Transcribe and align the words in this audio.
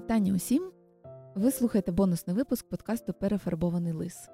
Вітання 0.00 0.34
усім! 0.34 0.70
Ви 1.34 1.50
слухаєте 1.50 1.92
бонусний 1.92 2.36
випуск 2.36 2.68
подкасту 2.68 3.12
Перефарбований 3.12 3.92
лис. 3.92 4.28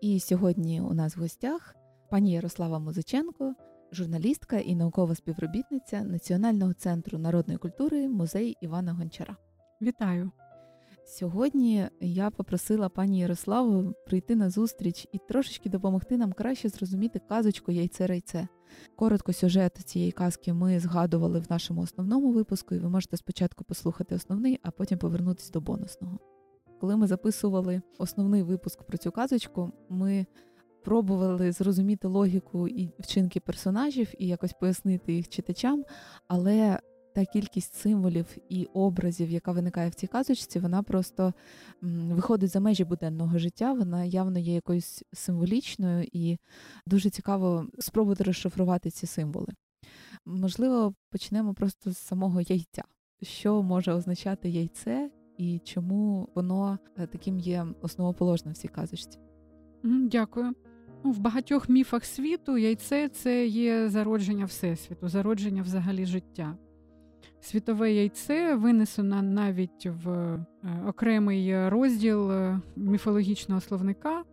І 0.00 0.20
сьогодні 0.20 0.80
у 0.80 0.94
нас 0.94 1.16
в 1.16 1.20
гостях 1.20 1.76
пані 2.10 2.32
Ярослава 2.32 2.78
Музиченко, 2.78 3.54
журналістка 3.92 4.58
і 4.58 4.74
наукова 4.74 5.14
співробітниця 5.14 6.00
Національного 6.02 6.72
центру 6.72 7.18
народної 7.18 7.58
культури 7.58 8.08
музей 8.08 8.56
Івана 8.60 8.92
Гончара. 8.92 9.36
Вітаю! 9.82 10.30
Сьогодні 11.06 11.88
я 12.00 12.30
попросила 12.30 12.88
пані 12.88 13.18
Ярославу 13.18 13.94
прийти 14.06 14.36
на 14.36 14.50
зустріч 14.50 15.06
і 15.12 15.18
трошечки 15.28 15.70
допомогти 15.70 16.16
нам 16.16 16.32
краще 16.32 16.68
зрозуміти 16.68 17.20
казочку 17.28 17.72
яйце 17.72 18.06
райце. 18.06 18.48
Коротко 18.96 19.32
сюжет 19.32 19.76
цієї 19.76 20.12
казки 20.12 20.52
ми 20.52 20.80
згадували 20.80 21.40
в 21.40 21.46
нашому 21.50 21.80
основному 21.80 22.32
випуску, 22.32 22.74
і 22.74 22.78
ви 22.78 22.88
можете 22.88 23.16
спочатку 23.16 23.64
послухати 23.64 24.14
основний, 24.14 24.60
а 24.62 24.70
потім 24.70 24.98
повернутися 24.98 25.52
до 25.52 25.60
бонусного. 25.60 26.18
Коли 26.80 26.96
ми 26.96 27.06
записували 27.06 27.82
основний 27.98 28.42
випуск 28.42 28.82
про 28.82 28.98
цю 28.98 29.12
казочку, 29.12 29.72
ми 29.88 30.26
пробували 30.84 31.52
зрозуміти 31.52 32.08
логіку 32.08 32.68
і 32.68 32.90
вчинки 32.98 33.40
персонажів 33.40 34.12
і 34.18 34.26
якось 34.26 34.52
пояснити 34.52 35.12
їх 35.12 35.28
читачам, 35.28 35.84
але 36.28 36.80
та 37.16 37.24
кількість 37.24 37.74
символів 37.74 38.36
і 38.48 38.68
образів, 38.74 39.30
яка 39.30 39.52
виникає 39.52 39.90
в 39.90 39.94
цій 39.94 40.06
казочці, 40.06 40.58
вона 40.58 40.82
просто 40.82 41.32
виходить 41.82 42.50
за 42.50 42.60
межі 42.60 42.84
буденного 42.84 43.38
життя. 43.38 43.72
Вона 43.72 44.04
явно 44.04 44.38
є 44.38 44.54
якоюсь 44.54 45.04
символічною 45.12 46.06
і 46.12 46.38
дуже 46.86 47.10
цікаво 47.10 47.66
спробувати 47.78 48.24
розшифрувати 48.24 48.90
ці 48.90 49.06
символи. 49.06 49.46
Можливо, 50.26 50.94
почнемо 51.10 51.54
просто 51.54 51.92
з 51.92 51.98
самого 51.98 52.40
яйця. 52.40 52.82
Що 53.22 53.62
може 53.62 53.92
означати 53.92 54.48
яйце 54.48 55.10
і 55.38 55.60
чому 55.64 56.28
воно 56.34 56.78
е, 56.98 57.06
таким 57.06 57.38
є 57.38 57.66
основоположним 57.82 58.54
в 58.54 58.56
цій 58.56 58.68
казочці? 58.68 59.18
Дякую. 59.84 60.52
Ну, 61.04 61.10
В 61.10 61.18
багатьох 61.18 61.68
міфах 61.68 62.04
світу 62.04 62.58
яйце 62.58 63.08
це 63.08 63.46
є 63.46 63.88
зародження 63.88 64.44
Всесвіту, 64.44 65.08
зародження 65.08 65.62
взагалі 65.62 66.06
життя. 66.06 66.56
Світове 67.40 67.92
яйце 67.92 68.54
винесено 68.54 69.22
навіть 69.22 69.86
в 70.04 70.10
е, 70.10 70.46
окремий 70.86 71.68
розділ 71.68 72.32
е, 72.32 72.60
міфологічного 72.76 73.60
словника. 73.60 74.24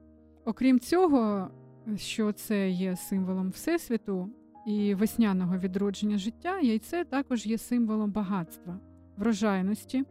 Окрім 0.45 0.79
цього, 0.79 1.47
що 1.95 2.31
це 2.31 2.69
є 2.69 2.95
символом 2.95 3.49
Всесвіту 3.49 4.29
і 4.67 4.95
весняного 4.95 5.57
відродження 5.57 6.17
життя, 6.17 6.59
яйце 6.59 7.05
також 7.05 7.45
є 7.45 7.57
символом 7.57 8.11
багатства, 8.11 8.79
врожайності. 9.17 10.03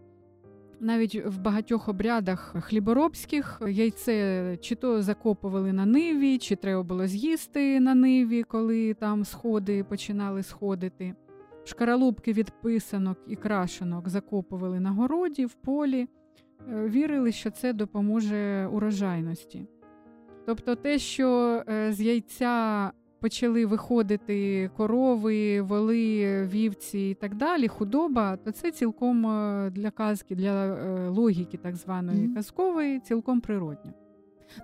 Навіть 0.81 1.27
в 1.27 1.39
багатьох 1.39 1.89
обрядах 1.89 2.57
хліборобських 2.61 3.63
яйце 3.69 4.57
чи 4.61 4.75
то 4.75 5.03
закопували 5.03 5.73
на 5.73 5.87
ниві, 5.87 6.39
чи 6.39 6.57
треба 6.57 6.83
було 6.83 7.07
з'їсти 7.07 7.81
на 7.81 7.95
ниві, 7.95 8.43
коли 8.43 8.95
там 8.95 9.25
сходи 9.25 9.85
починали 9.85 10.43
сходити. 10.43 11.15
Шкаралупки 11.65 12.33
від 12.33 12.51
писанок 12.51 13.19
і 13.27 13.37
крашенок 13.37 14.09
закопували 14.09 14.81
на 14.81 14.91
городі, 14.91 15.47
в 15.47 15.55
полі, 15.55 16.09
е, 16.73 16.89
вірили, 16.89 17.33
що 17.33 17.51
це 17.51 17.73
допоможе 17.73 18.67
урожайності. 18.67 19.67
Тобто 20.47 20.77
те, 20.77 20.99
що 20.99 21.63
е, 21.69 21.93
з 21.93 22.01
яйця 22.01 22.91
почали 23.21 23.67
виходити 23.67 24.71
корови, 24.77 25.61
воли, 25.61 26.43
вівці 26.47 26.99
і 26.99 27.15
так 27.15 27.35
далі, 27.35 27.69
худоба, 27.69 28.37
то 28.37 28.51
це 28.53 28.71
цілком 28.71 29.27
е, 29.27 29.71
для 29.71 29.91
казки, 29.91 30.35
для 30.35 30.77
логіки 31.09 31.57
так 31.57 31.77
званої 31.77 32.29
mm-hmm. 32.29 32.35
казкової, 32.35 33.01
цілком 33.01 33.41
природньо. 33.41 33.93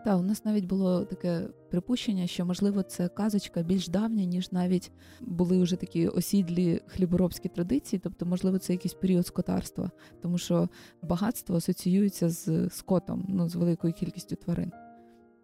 Так, 0.05 0.19
у 0.19 0.23
нас 0.23 0.45
навіть 0.45 0.65
було 0.65 1.05
таке 1.05 1.49
припущення, 1.71 2.27
що 2.27 2.47
можливо 2.47 2.83
це 2.83 3.09
казочка 3.09 3.63
більш 3.63 3.89
давня, 3.89 4.25
ніж 4.25 4.53
навіть 4.53 4.93
були 5.21 5.63
вже 5.63 5.77
такі 5.77 6.09
осідлі 6.09 6.81
хліборобські 6.87 7.49
традиції, 7.49 8.01
тобто, 8.05 8.27
можливо, 8.27 8.59
це 8.59 8.73
якийсь 8.73 8.95
період 8.95 9.27
скотарства, 9.27 9.91
тому 10.23 10.39
що 10.39 10.69
багатство 11.03 11.57
асоціюється 11.57 12.29
з 12.29 12.71
скотом, 12.71 13.25
ну 13.29 13.49
з 13.49 13.55
великою 13.55 13.93
кількістю 13.93 14.37
тварин. 14.37 14.73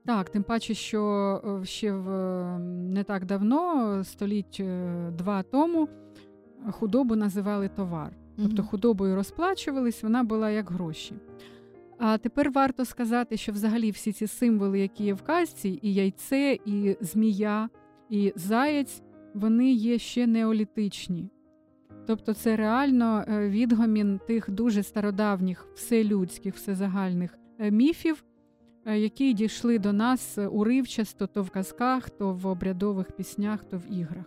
Так, 0.06 0.30
тим 0.30 0.42
паче, 0.42 0.74
що 0.74 1.02
е, 1.62 1.66
ще 1.66 1.92
в 1.92 2.08
не 2.58 3.04
так 3.04 3.26
давно, 3.26 4.04
століть 4.04 4.56
е, 4.60 5.10
два 5.18 5.42
тому, 5.42 5.88
худобу 6.70 7.16
називали 7.16 7.68
товар. 7.68 8.16
Тобто 8.36 8.62
худобою 8.62 9.14
розплачувались, 9.14 10.02
вона 10.02 10.24
була 10.24 10.50
як 10.50 10.70
гроші. 10.70 11.14
А 11.98 12.18
тепер 12.18 12.50
варто 12.50 12.84
сказати, 12.84 13.36
що 13.36 13.52
взагалі 13.52 13.90
всі 13.90 14.12
ці 14.12 14.26
символи, 14.26 14.80
які 14.80 15.04
є 15.04 15.14
в 15.14 15.22
казці, 15.22 15.78
і 15.82 15.94
яйце, 15.94 16.58
і 16.66 16.96
змія, 17.00 17.68
і 18.10 18.32
заєць, 18.36 19.02
вони 19.34 19.72
є 19.72 19.98
ще 19.98 20.26
неолітичні. 20.26 21.30
Тобто 22.06 22.34
це 22.34 22.56
реально 22.56 23.24
е, 23.28 23.48
відгомін 23.48 24.20
тих 24.26 24.50
дуже 24.50 24.82
стародавніх, 24.82 25.66
вселюдських, 25.74 26.54
всезагальних 26.54 27.38
е, 27.58 27.70
міфів, 27.70 28.24
е, 28.86 28.98
які 28.98 29.32
дійшли 29.32 29.78
до 29.78 29.92
нас 29.92 30.38
уривчасто 30.50 31.26
то 31.26 31.42
в 31.42 31.50
казках, 31.50 32.10
то 32.10 32.32
в 32.32 32.46
обрядових 32.46 33.12
піснях, 33.12 33.64
то 33.64 33.78
в 33.78 33.92
іграх. 33.92 34.24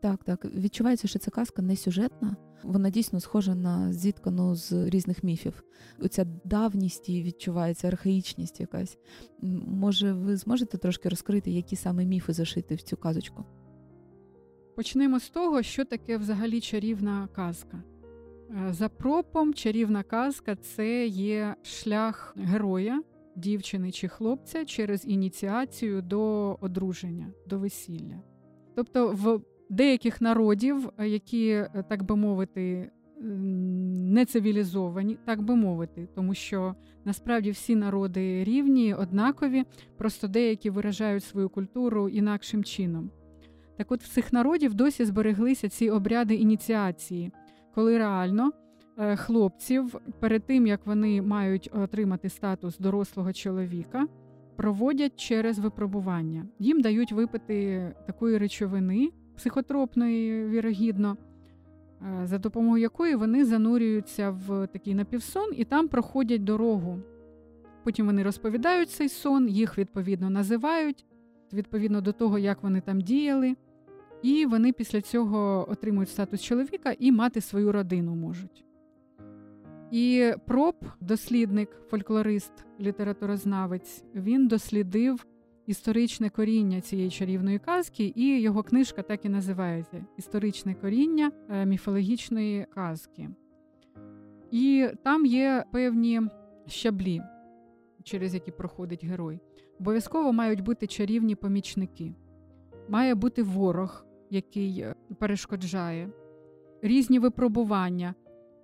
Так, 0.00 0.24
так. 0.24 0.44
Відчувається, 0.44 1.08
що 1.08 1.18
ця 1.18 1.30
казка 1.30 1.62
не 1.62 1.76
сюжетна. 1.76 2.36
Вона 2.62 2.90
дійсно 2.90 3.20
схожа 3.20 3.54
на 3.54 3.92
зіткану 3.92 4.54
з 4.54 4.72
різних 4.72 5.24
міфів. 5.24 5.62
Оця 5.98 6.26
давність 6.44 7.08
і 7.08 7.22
відчувається, 7.22 7.88
архаїчність 7.88 8.60
якась. 8.60 8.98
Може, 9.66 10.12
ви 10.12 10.36
зможете 10.36 10.78
трошки 10.78 11.08
розкрити, 11.08 11.50
які 11.50 11.76
саме 11.76 12.04
міфи 12.04 12.32
зашити 12.32 12.74
в 12.74 12.82
цю 12.82 12.96
казочку? 12.96 13.44
Почнемо 14.76 15.20
з 15.20 15.30
того, 15.30 15.62
що 15.62 15.84
таке 15.84 16.16
взагалі 16.16 16.60
чарівна 16.60 17.28
казка. 17.32 17.82
Е, 18.50 18.72
за 18.72 18.88
пропом, 18.88 19.54
чарівна 19.54 20.02
казка 20.02 20.56
це 20.56 21.06
є 21.06 21.56
шлях 21.62 22.36
героя, 22.36 23.02
дівчини 23.36 23.92
чи 23.92 24.08
хлопця 24.08 24.64
через 24.64 25.04
ініціацію 25.06 26.02
до 26.02 26.54
одруження, 26.60 27.32
до 27.46 27.58
весілля. 27.58 28.22
Тобто, 28.74 29.08
в 29.08 29.40
деяких 29.72 30.20
народів, 30.20 30.90
е, 30.98 31.08
які, 31.08 31.48
е, 31.48 31.84
так 31.88 32.02
би 32.02 32.16
мовити, 32.16 32.90
не 33.24 34.24
цивілізовані, 34.24 35.18
так 35.24 35.42
би 35.42 35.56
мовити, 35.56 36.08
тому 36.14 36.34
що 36.34 36.74
насправді 37.04 37.50
всі 37.50 37.76
народи 37.76 38.44
рівні, 38.44 38.94
однакові, 38.94 39.64
просто 39.98 40.28
деякі 40.28 40.70
виражають 40.70 41.24
свою 41.24 41.48
культуру 41.48 42.08
інакшим 42.08 42.64
чином. 42.64 43.10
Так 43.78 43.92
от 43.92 44.02
в 44.02 44.08
цих 44.08 44.32
народів 44.32 44.74
досі 44.74 45.04
збереглися 45.04 45.68
ці 45.68 45.90
обряди 45.90 46.34
ініціації, 46.34 47.32
коли 47.74 47.98
реально 47.98 48.52
е, 48.98 49.16
хлопців 49.16 50.00
перед 50.20 50.46
тим 50.46 50.66
як 50.66 50.86
вони 50.86 51.22
мають 51.22 51.70
отримати 51.72 52.28
статус 52.28 52.78
дорослого 52.78 53.32
чоловіка, 53.32 54.06
проводять 54.56 55.16
через 55.16 55.58
випробування. 55.58 56.46
Їм 56.58 56.80
дають 56.80 57.12
випити 57.12 57.86
такої 58.06 58.38
речовини, 58.38 59.10
психотропної, 59.36 60.48
вірогідно, 60.48 61.16
е, 62.02 62.26
за 62.26 62.38
допомогою 62.38 62.82
якої 62.82 63.14
вони 63.14 63.44
занурюються 63.44 64.30
в 64.30 64.66
такий 64.66 64.94
напівсон 64.94 65.50
і 65.56 65.64
там 65.64 65.88
проходять 65.88 66.44
дорогу. 66.44 66.98
Потім 67.84 68.06
вони 68.06 68.22
розповідають 68.22 68.90
цей 68.90 69.08
сон, 69.08 69.48
їх 69.48 69.78
відповідно 69.78 70.30
називають, 70.30 71.04
відповідно 71.52 72.00
до 72.00 72.12
того, 72.12 72.38
як 72.38 72.62
вони 72.62 72.80
там 72.80 73.00
діяли. 73.00 73.56
І 74.22 74.46
вони 74.46 74.72
після 74.72 75.00
цього 75.00 75.66
отримують 75.70 76.10
статус 76.10 76.42
чоловіка 76.42 76.94
і 76.98 77.12
мати 77.12 77.40
свою 77.40 77.72
родину 77.72 78.14
можуть. 78.14 78.64
І 79.90 80.32
проб, 80.46 80.74
дослідник, 81.00 81.68
фольклорист, 81.90 82.52
літературознавець, 82.80 84.04
він 84.14 84.48
дослідив 84.48 85.26
історичне 85.66 86.30
коріння 86.30 86.80
цієї 86.80 87.10
чарівної 87.10 87.58
казки, 87.58 88.12
і 88.16 88.40
його 88.40 88.62
книжка 88.62 89.02
так 89.02 89.24
і 89.24 89.28
називається 89.28 90.04
Історичне 90.16 90.74
коріння 90.74 91.32
е, 91.50 91.66
міфологічної 91.66 92.66
казки. 92.74 93.28
І 94.50 94.88
там 95.04 95.26
є 95.26 95.64
певні 95.72 96.20
щаблі, 96.66 97.22
через 98.02 98.34
які 98.34 98.50
проходить 98.50 99.04
герой. 99.04 99.40
Обов'язково 99.80 100.32
мають 100.32 100.60
бути 100.60 100.86
чарівні 100.86 101.34
помічники, 101.34 102.14
має 102.88 103.14
бути 103.14 103.42
ворог, 103.42 104.06
який 104.30 104.80
е, 104.80 104.94
перешкоджає, 105.18 106.10
різні 106.82 107.18
випробування. 107.18 108.14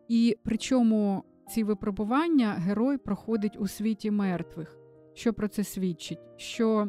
І 0.08 0.36
причому 0.42 1.24
ці 1.48 1.64
випробування 1.64 2.52
герой 2.52 2.98
проходить 2.98 3.56
у 3.60 3.66
світі 3.66 4.10
мертвих. 4.10 4.77
Що 5.18 5.32
про 5.32 5.48
це 5.48 5.64
свідчить? 5.64 6.18
Що 6.36 6.88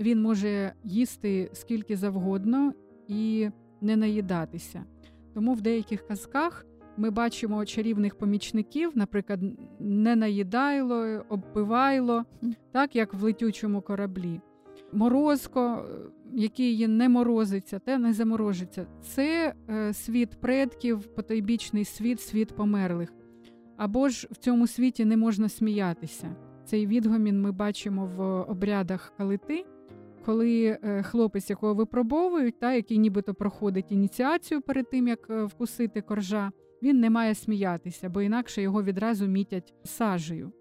він 0.00 0.22
може 0.22 0.72
їсти 0.84 1.50
скільки 1.52 1.96
завгодно 1.96 2.72
і 3.08 3.48
не 3.80 3.96
наїдатися. 3.96 4.84
Тому 5.34 5.54
в 5.54 5.60
деяких 5.60 6.06
казках 6.06 6.66
ми 6.96 7.10
бачимо 7.10 7.64
чарівних 7.64 8.18
помічників, 8.18 8.90
наприклад, 8.94 9.40
не 9.80 10.16
наїдайло, 10.16 11.24
обпивайло, 11.28 12.24
так 12.72 12.96
як 12.96 13.14
в 13.14 13.22
летючому 13.22 13.80
кораблі. 13.80 14.40
Морозко, 14.92 15.84
який 16.32 16.88
не 16.88 17.08
морозиться, 17.08 17.78
те 17.78 17.98
не 17.98 18.12
заморожиться. 18.12 18.86
Це 19.02 19.54
е, 19.70 19.92
світ 19.92 20.40
предків, 20.40 21.14
потойбічний 21.14 21.84
світ, 21.84 22.20
світ 22.20 22.56
померлих. 22.56 23.12
Або 23.76 24.08
ж 24.08 24.28
в 24.30 24.36
цьому 24.36 24.66
світі 24.66 25.04
не 25.04 25.16
можна 25.16 25.48
сміятися. 25.48 26.36
Цей 26.70 26.86
відгомін 26.86 27.40
ми 27.40 27.52
бачимо 27.52 28.10
в 28.16 28.22
обрядах 28.50 29.12
калити, 29.16 29.64
коли 30.24 30.78
е, 30.82 31.02
хлопець, 31.02 31.50
якого 31.50 31.74
випробовують, 31.74 32.60
та 32.60 32.72
який 32.72 32.98
нібито 32.98 33.34
проходить 33.34 33.92
ініціацію 33.92 34.60
перед 34.60 34.90
тим, 34.90 35.08
як 35.08 35.30
е, 35.30 35.44
вкусити 35.44 36.00
коржа, 36.00 36.52
він 36.82 37.00
не 37.00 37.10
має 37.10 37.34
сміятися, 37.34 38.08
бо 38.08 38.22
інакше 38.22 38.62
його 38.62 38.82
відразу 38.82 39.26
мітять 39.26 39.74
сажею. 39.84 40.52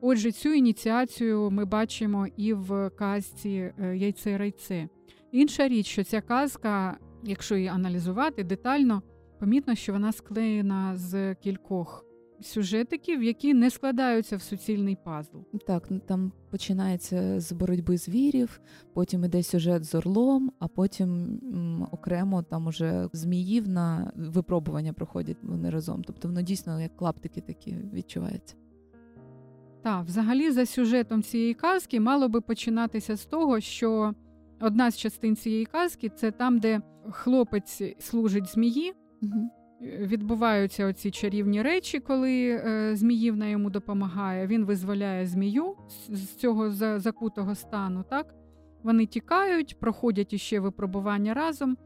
Отже, 0.00 0.32
цю 0.32 0.48
ініціацію 0.48 1.50
ми 1.50 1.64
бачимо 1.64 2.26
і 2.36 2.52
в 2.52 2.90
казці 2.90 3.72
е, 3.78 3.96
Яйце 3.96 4.38
райце. 4.38 4.88
Інша 5.32 5.68
річ, 5.68 5.86
що 5.86 6.04
ця 6.04 6.20
казка, 6.20 6.98
якщо 7.22 7.56
її 7.56 7.68
аналізувати 7.68 8.44
детально, 8.44 9.02
помітно, 9.40 9.74
що 9.74 9.92
вона 9.92 10.12
склеєна 10.12 10.96
з 10.96 11.34
кількох 11.34 12.05
сюжетиків, 12.40 13.22
які 13.22 13.54
не 13.54 13.70
складаються 13.70 14.36
в 14.36 14.42
суцільний 14.42 14.96
пазл. 15.04 15.36
Так, 15.66 15.90
ну, 15.90 15.98
там 15.98 16.32
починається 16.50 17.40
з 17.40 17.52
боротьби 17.52 17.96
звірів, 17.96 18.60
потім 18.94 19.24
іде 19.24 19.42
сюжет 19.42 19.84
з 19.84 19.94
орлом, 19.94 20.52
а 20.58 20.68
потім 20.68 21.08
м, 21.54 21.88
окремо 21.92 22.42
там 22.42 22.66
уже 22.66 23.08
зміїв 23.12 23.68
на 23.68 24.12
випробування 24.16 24.92
проходять 24.92 25.36
вони 25.42 25.70
разом. 25.70 26.04
Тобто 26.04 26.28
воно 26.28 26.42
дійсно 26.42 26.80
як 26.80 26.96
клаптики 26.96 27.40
такі 27.40 27.76
відчувається. 27.92 28.54
Так, 29.82 30.04
взагалі, 30.04 30.50
за 30.50 30.66
сюжетом 30.66 31.22
цієї 31.22 31.54
казки 31.54 32.00
мало 32.00 32.28
би 32.28 32.40
починатися 32.40 33.16
з 33.16 33.26
того, 33.26 33.60
що 33.60 34.14
одна 34.60 34.90
з 34.90 34.96
частин 34.96 35.36
цієї 35.36 35.64
казки 35.64 36.08
це 36.08 36.30
там, 36.30 36.58
де 36.58 36.80
хлопець 37.10 37.82
служить 37.98 38.52
змії. 38.52 38.92
Угу. 39.22 39.50
Відбуваються 39.80 40.86
оці 40.86 41.10
чарівні 41.10 41.62
речі, 41.62 42.00
коли 42.00 42.48
е, 42.48 42.96
Зміївна 42.96 43.46
йому 43.46 43.70
допомагає. 43.70 44.46
Він 44.46 44.64
визволяє 44.64 45.26
змію 45.26 45.76
з 46.08 46.26
цього 46.34 46.70
закутого 46.98 47.54
стану. 47.54 48.04
Так 48.08 48.34
Вони 48.82 49.06
тікають, 49.06 49.78
проходять 49.80 50.32
іще 50.32 50.60
випробування 50.60 51.34
разом 51.34 51.76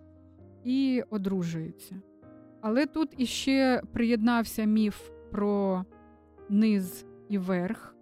і 0.65 1.03
одружуються. 1.11 1.97
Але 2.61 2.87
тут 2.87 3.15
іще 3.19 3.83
приєднався 3.93 4.65
міф 4.65 5.11
про 5.31 5.85
низ 6.49 7.07
і 7.29 7.39
верх. 7.39 7.95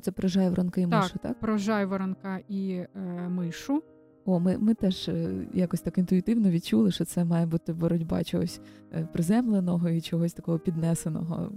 Це 0.00 0.12
про 0.12 0.28
жайворонка 0.28 0.80
і 0.80 0.86
так, 0.86 1.02
мишу, 1.02 1.18
так? 1.22 1.40
Про 1.40 1.56
жайворонка 1.56 2.38
і 2.48 2.72
е, 2.72 2.88
мишу. 3.28 3.82
О, 4.24 4.40
ми 4.40 4.58
ми 4.58 4.74
теж 4.74 5.08
е, 5.08 5.46
якось 5.54 5.80
так 5.80 5.98
інтуїтивно 5.98 6.50
відчули, 6.50 6.90
що 6.90 7.04
це 7.04 7.24
має 7.24 7.46
бути 7.46 7.72
боротьба 7.72 8.24
чогось 8.24 8.60
е, 8.92 9.08
приземленого 9.12 9.88
і 9.88 10.00
чогось 10.00 10.32
такого 10.32 10.58
піднесеного. 10.58 11.52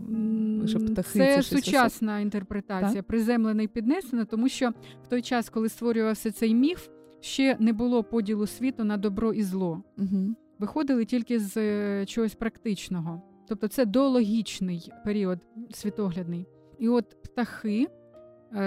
Щоб 0.66 0.86
птахи 0.86 1.20
Це, 1.20 1.36
це 1.36 1.44
сучасна 1.44 2.14
висок... 2.14 2.24
інтерпретація, 2.24 2.94
так? 2.94 3.08
приземлене 3.08 3.64
і 3.64 3.68
піднесене, 3.68 4.26
тому 4.26 4.50
що 4.50 4.70
в 5.04 5.08
той 5.08 5.22
час, 5.22 5.50
коли 5.50 5.70
створювався 5.70 6.32
цей 6.32 6.56
міф, 6.56 6.88
ще 7.20 7.58
не 7.60 7.74
було 7.74 8.04
поділу 8.04 8.48
світу 8.48 8.84
на 8.84 8.98
добро 8.98 9.34
і 9.34 9.44
зло. 9.44 9.84
Угу. 9.98 10.36
Виходили 10.60 11.06
тільки 11.06 11.40
з 11.40 11.58
е, 11.58 12.06
чогось 12.06 12.36
практичного. 12.36 13.22
Тобто 13.48 13.68
це 13.68 13.86
доологічний 13.86 14.92
період 15.04 15.40
світоглядний. 15.74 16.48
І 16.80 16.90
от 16.90 17.22
птахи 17.24 17.88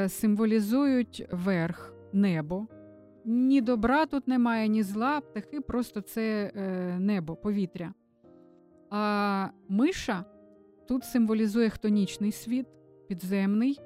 символізують 0.08 1.26
верх, 1.32 1.94
небо. 2.12 2.66
Ні 3.30 3.60
добра 3.60 4.06
тут 4.06 4.28
немає, 4.28 4.68
ні 4.68 4.82
зла, 4.82 5.20
птахи 5.20 5.60
просто 5.60 6.00
це 6.00 6.52
е, 6.54 6.98
небо, 6.98 7.36
повітря. 7.36 7.92
А 8.90 9.46
миша 9.68 10.24
тут 10.86 11.04
символізує 11.04 11.70
хтонічний 11.70 12.32
світ, 12.32 12.66
підземний, 13.08 13.80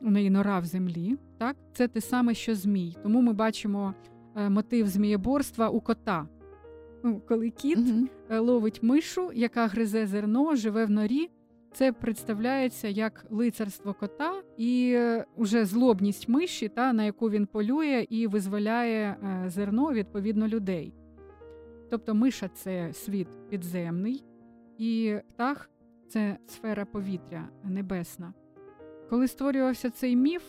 у 0.00 0.10
неї 0.10 0.30
нора 0.30 0.58
в 0.58 0.64
землі. 0.64 1.16
Так? 1.38 1.56
Це 1.72 1.88
те 1.88 2.00
саме, 2.00 2.34
що 2.34 2.54
змій. 2.54 2.96
Тому 3.02 3.20
ми 3.20 3.32
бачимо 3.32 3.94
е, 4.36 4.50
мотив 4.50 4.88
змієборства 4.88 5.68
у 5.68 5.80
кота. 5.80 6.28
Ну, 7.04 7.20
Коли 7.28 7.50
кіт 7.50 7.78
угу. 7.78 8.06
ловить 8.44 8.82
мишу, 8.82 9.30
яка 9.34 9.66
гризе 9.66 10.06
зерно, 10.06 10.56
живе 10.56 10.84
в 10.84 10.90
норі, 10.90 11.30
це 11.76 11.92
представляється 11.92 12.88
як 12.88 13.26
лицарство 13.30 13.94
кота 13.94 14.42
і 14.56 14.98
уже 15.36 15.64
злобність 15.64 16.28
миші, 16.28 16.68
та 16.68 16.92
на 16.92 17.04
яку 17.04 17.30
він 17.30 17.46
полює 17.46 18.06
і 18.10 18.26
визволяє 18.26 19.16
е, 19.22 19.50
зерно 19.50 19.92
відповідно 19.92 20.48
людей. 20.48 20.94
Тобто 21.90 22.14
миша 22.14 22.48
це 22.48 22.92
світ 22.92 23.28
підземний, 23.50 24.24
і 24.78 25.16
птах 25.28 25.70
це 26.08 26.36
сфера 26.46 26.84
повітря 26.84 27.48
небесна. 27.64 28.34
Коли 29.10 29.28
створювався 29.28 29.90
цей 29.90 30.16
міф, 30.16 30.42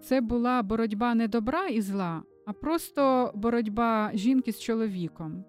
це 0.00 0.20
була 0.20 0.62
боротьба 0.62 1.14
не 1.14 1.28
добра 1.28 1.66
і 1.66 1.80
зла, 1.80 2.22
а 2.46 2.52
просто 2.52 3.32
боротьба 3.34 4.10
жінки 4.14 4.52
з 4.52 4.60
чоловіком. 4.60 5.44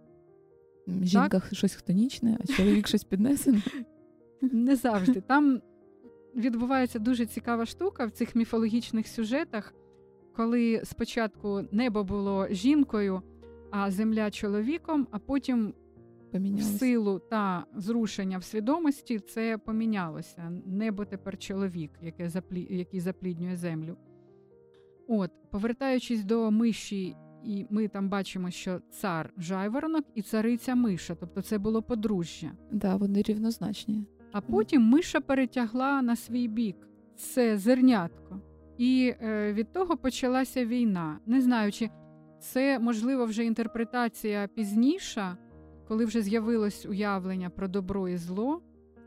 Жінка 0.88 1.30
так? 1.30 1.50
щось 1.54 1.76
хтонічне, 1.76 2.38
а 2.44 2.48
чоловік 2.54 2.88
щось 2.88 3.04
піднесене. 3.04 3.62
Не 4.52 4.76
завжди. 4.76 5.22
Там 5.28 5.62
відбувається 6.36 7.00
дуже 7.00 7.26
цікава 7.26 7.66
штука 7.66 8.06
в 8.06 8.12
цих 8.12 8.36
міфологічних 8.36 9.08
сюжетах, 9.08 9.74
коли 10.36 10.82
спочатку 10.84 11.62
небо 11.72 12.04
було 12.04 12.48
жінкою, 12.50 13.22
а 13.72 13.92
земля 13.92 14.32
чоловіком, 14.32 15.08
а 15.12 15.20
потім 15.20 15.74
в 16.34 16.62
силу 16.62 17.20
та 17.20 17.66
зрушення 17.76 18.38
в 18.38 18.44
свідомості 18.44 19.20
це 19.20 19.58
помінялося. 19.58 20.52
Небо 20.66 21.06
тепер 21.06 21.38
чоловік, 21.38 21.92
яке 22.02 22.30
заплі... 22.30 22.68
який 22.70 23.00
запліднює 23.00 23.56
землю. 23.56 23.98
От, 25.08 25.32
повертаючись 25.52 26.24
до 26.24 26.52
миші, 26.52 27.16
і 27.44 27.66
ми 27.70 27.88
там 27.88 28.10
бачимо, 28.10 28.52
що 28.52 28.80
цар 28.90 29.34
жайворонок 29.38 30.06
і 30.16 30.22
цариця 30.22 30.76
миша, 30.76 31.16
тобто 31.20 31.42
це 31.42 31.58
було 31.58 31.82
подружжя. 31.82 32.52
Да, 32.72 32.96
вони 32.96 33.22
рівнозначні. 33.22 34.06
А 34.34 34.42
потім 34.42 34.82
миша 34.82 35.20
перетягла 35.20 36.02
на 36.02 36.16
свій 36.16 36.48
бік 36.48 36.76
це 37.16 37.58
зернятко. 37.58 38.40
І 38.78 39.14
е, 39.22 39.54
від 39.54 39.74
того 39.74 39.98
почалася 39.98 40.66
війна. 40.66 41.20
Не 41.26 41.42
знаю, 41.42 41.72
чи 41.72 41.90
це 42.40 42.80
можливо 42.80 43.26
вже 43.26 43.46
інтерпретація 43.46 44.48
пізніша, 44.48 45.38
коли 45.88 46.06
вже 46.06 46.22
з'явилось 46.22 46.86
уявлення 46.86 47.50
про 47.50 47.68
добро 47.68 48.10
і 48.10 48.18
зло, 48.18 48.62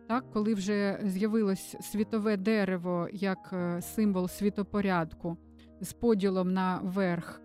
так, 0.09 0.33
коли 0.33 0.55
вже 0.55 1.01
з'явилось 1.03 1.77
світове 1.81 2.37
дерево 2.37 3.09
як 3.13 3.51
е, 3.53 3.83
символ 3.83 4.29
світопорядку 4.29 5.37
з 5.81 5.93
поділом 5.93 6.53
на 6.53 6.81
верх, 6.83 7.41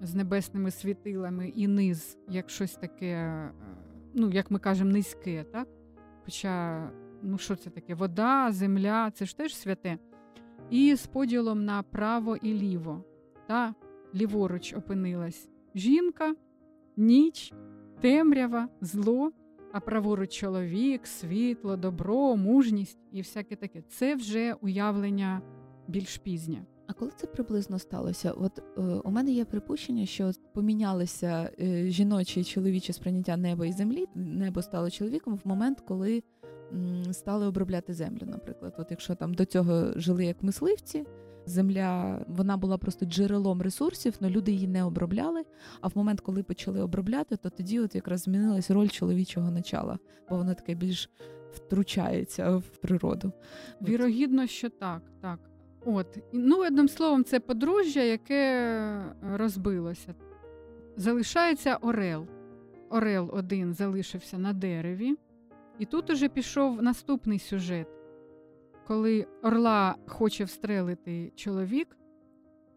з 0.00 0.14
небесними 0.14 0.70
світилами 0.70 1.48
і 1.48 1.68
низ, 1.68 2.18
як 2.28 2.50
щось 2.50 2.74
таке, 2.74 3.06
е, 3.06 3.50
ну, 4.14 4.30
як 4.30 4.50
ми 4.50 4.58
кажемо, 4.58 4.90
низьке. 4.90 5.44
так? 5.52 5.68
Хоча 6.24 6.90
ну 7.22 7.38
що 7.38 7.56
це 7.56 7.70
таке? 7.70 7.94
Вода, 7.94 8.52
земля, 8.52 9.10
це 9.10 9.26
ж 9.26 9.36
теж 9.36 9.56
святе. 9.56 9.98
І 10.70 10.94
з 10.94 11.06
поділом 11.06 11.64
на 11.64 11.82
право 11.82 12.36
і 12.36 12.54
ліво. 12.54 13.04
Та 13.46 13.74
ліворуч 14.14 14.74
опинилась 14.74 15.48
жінка, 15.74 16.34
ніч, 16.96 17.52
темрява, 18.00 18.68
зло, 18.80 19.32
а 19.72 19.80
праворуч 19.80 20.32
чоловік, 20.32 21.06
світло, 21.06 21.76
добро, 21.76 22.36
мужність 22.36 22.98
і 23.12 23.20
всяке 23.20 23.56
таке. 23.56 23.82
Це 23.88 24.14
вже 24.14 24.54
уявлення 24.60 25.42
більш 25.88 26.18
пізнє. 26.18 26.64
А 26.86 26.92
коли 26.92 27.10
це 27.16 27.26
приблизно 27.26 27.78
сталося? 27.78 28.32
От 28.32 28.58
е, 28.58 28.80
у 28.82 29.10
мене 29.10 29.30
є 29.30 29.44
припущення, 29.44 30.06
що 30.06 30.30
помінялися 30.52 31.50
е, 31.60 31.90
жіночі 31.90 32.40
і 32.40 32.44
чоловічі 32.44 32.92
сприйняття 32.92 33.36
неба 33.36 33.66
і 33.66 33.72
землі. 33.72 34.06
Небо 34.14 34.62
стало 34.62 34.90
чоловіком 34.90 35.34
в 35.34 35.48
момент, 35.48 35.80
коли 35.80 36.22
стали 37.12 37.46
обробляти 37.46 37.94
землю. 37.94 38.22
Наприклад, 38.26 38.74
от 38.78 38.86
якщо 38.90 39.14
там 39.14 39.34
до 39.34 39.44
цього 39.44 39.92
жили 39.96 40.24
як 40.24 40.42
мисливці, 40.42 41.04
земля 41.46 42.24
вона 42.28 42.56
була 42.56 42.78
просто 42.78 43.06
джерелом 43.06 43.62
ресурсів, 43.62 44.14
але 44.20 44.30
люди 44.30 44.52
її 44.52 44.68
не 44.68 44.84
обробляли. 44.84 45.44
А 45.80 45.88
в 45.88 45.92
момент, 45.94 46.20
коли 46.20 46.42
почали 46.42 46.80
обробляти, 46.80 47.36
то 47.36 47.50
тоді 47.50 47.80
от 47.80 47.94
якраз 47.94 48.20
змінилась 48.20 48.70
роль 48.70 48.88
чоловічого 48.88 49.50
начала, 49.50 49.98
бо 50.30 50.36
воно 50.36 50.54
таке 50.54 50.74
більш 50.74 51.10
втручається 51.52 52.56
в 52.56 52.62
природу. 52.62 53.32
Вірогідно, 53.82 54.46
що 54.46 54.70
так, 54.70 55.02
так. 55.20 55.38
От 55.84 56.18
ну 56.32 56.66
одним 56.66 56.88
словом, 56.88 57.24
це 57.24 57.40
подружжя, 57.40 58.02
яке 58.02 59.02
розбилося. 59.32 60.14
Залишається 60.96 61.76
Орел. 61.76 62.26
Орел 62.90 63.30
один 63.32 63.74
залишився 63.74 64.38
на 64.38 64.52
дереві 64.52 65.16
І 65.78 65.84
тут 65.86 66.10
уже 66.10 66.28
пішов 66.28 66.82
наступний 66.82 67.38
сюжет, 67.38 67.88
коли 68.86 69.26
орла 69.42 69.96
хоче 70.06 70.44
встрелити 70.44 71.32
чоловік, 71.34 71.96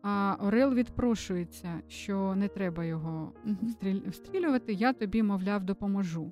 а 0.02 0.36
Орел 0.40 0.74
відпрошується, 0.74 1.82
що 1.88 2.36
не 2.36 2.48
треба 2.48 2.86
його 2.86 3.34
встрілювати, 4.08 4.74
я 4.74 4.94
тобі, 4.94 5.24
мовляв, 5.24 5.64
допоможу. 5.64 6.32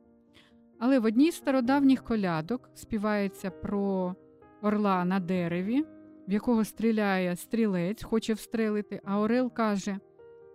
Але 0.79 1.00
в 1.00 1.05
одній 1.05 1.31
з 1.31 1.36
стародавніх 1.36 2.03
колядок 2.03 2.69
співається 2.74 3.50
про 3.50 4.15
орла 4.62 5.05
на 5.05 5.19
дереві, 5.19 5.86
в 6.27 6.31
якого 6.31 6.63
стріляє 6.65 7.36
стрілець, 7.36 8.03
хоче 8.03 8.33
встрелити, 8.33 9.01
а 9.03 9.19
Орел 9.19 9.53
каже: 9.53 10.00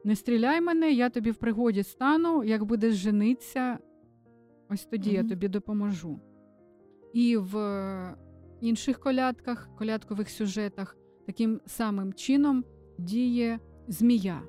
Не 0.04 0.16
стріляй 0.16 0.60
мене, 0.60 0.90
я 0.92 1.10
тобі 1.10 1.30
в 1.30 1.36
пригоді 1.36 1.82
стану, 1.82 2.44
як 2.44 2.64
будеш 2.64 2.94
жениться, 2.94 3.78
ось 4.72 4.84
тоді 4.84 5.10
mm-hmm. 5.10 5.22
я 5.22 5.24
тобі 5.24 5.48
допоможу. 5.48 6.20
І 7.12 7.36
в 7.36 7.56
інших 8.60 8.98
колядках, 9.00 9.68
колядкових 9.78 10.30
сюжетах, 10.30 10.96
таким 11.26 11.60
самим 11.66 12.12
чином 12.12 12.64
діє 12.98 13.58
змія. 13.88 14.42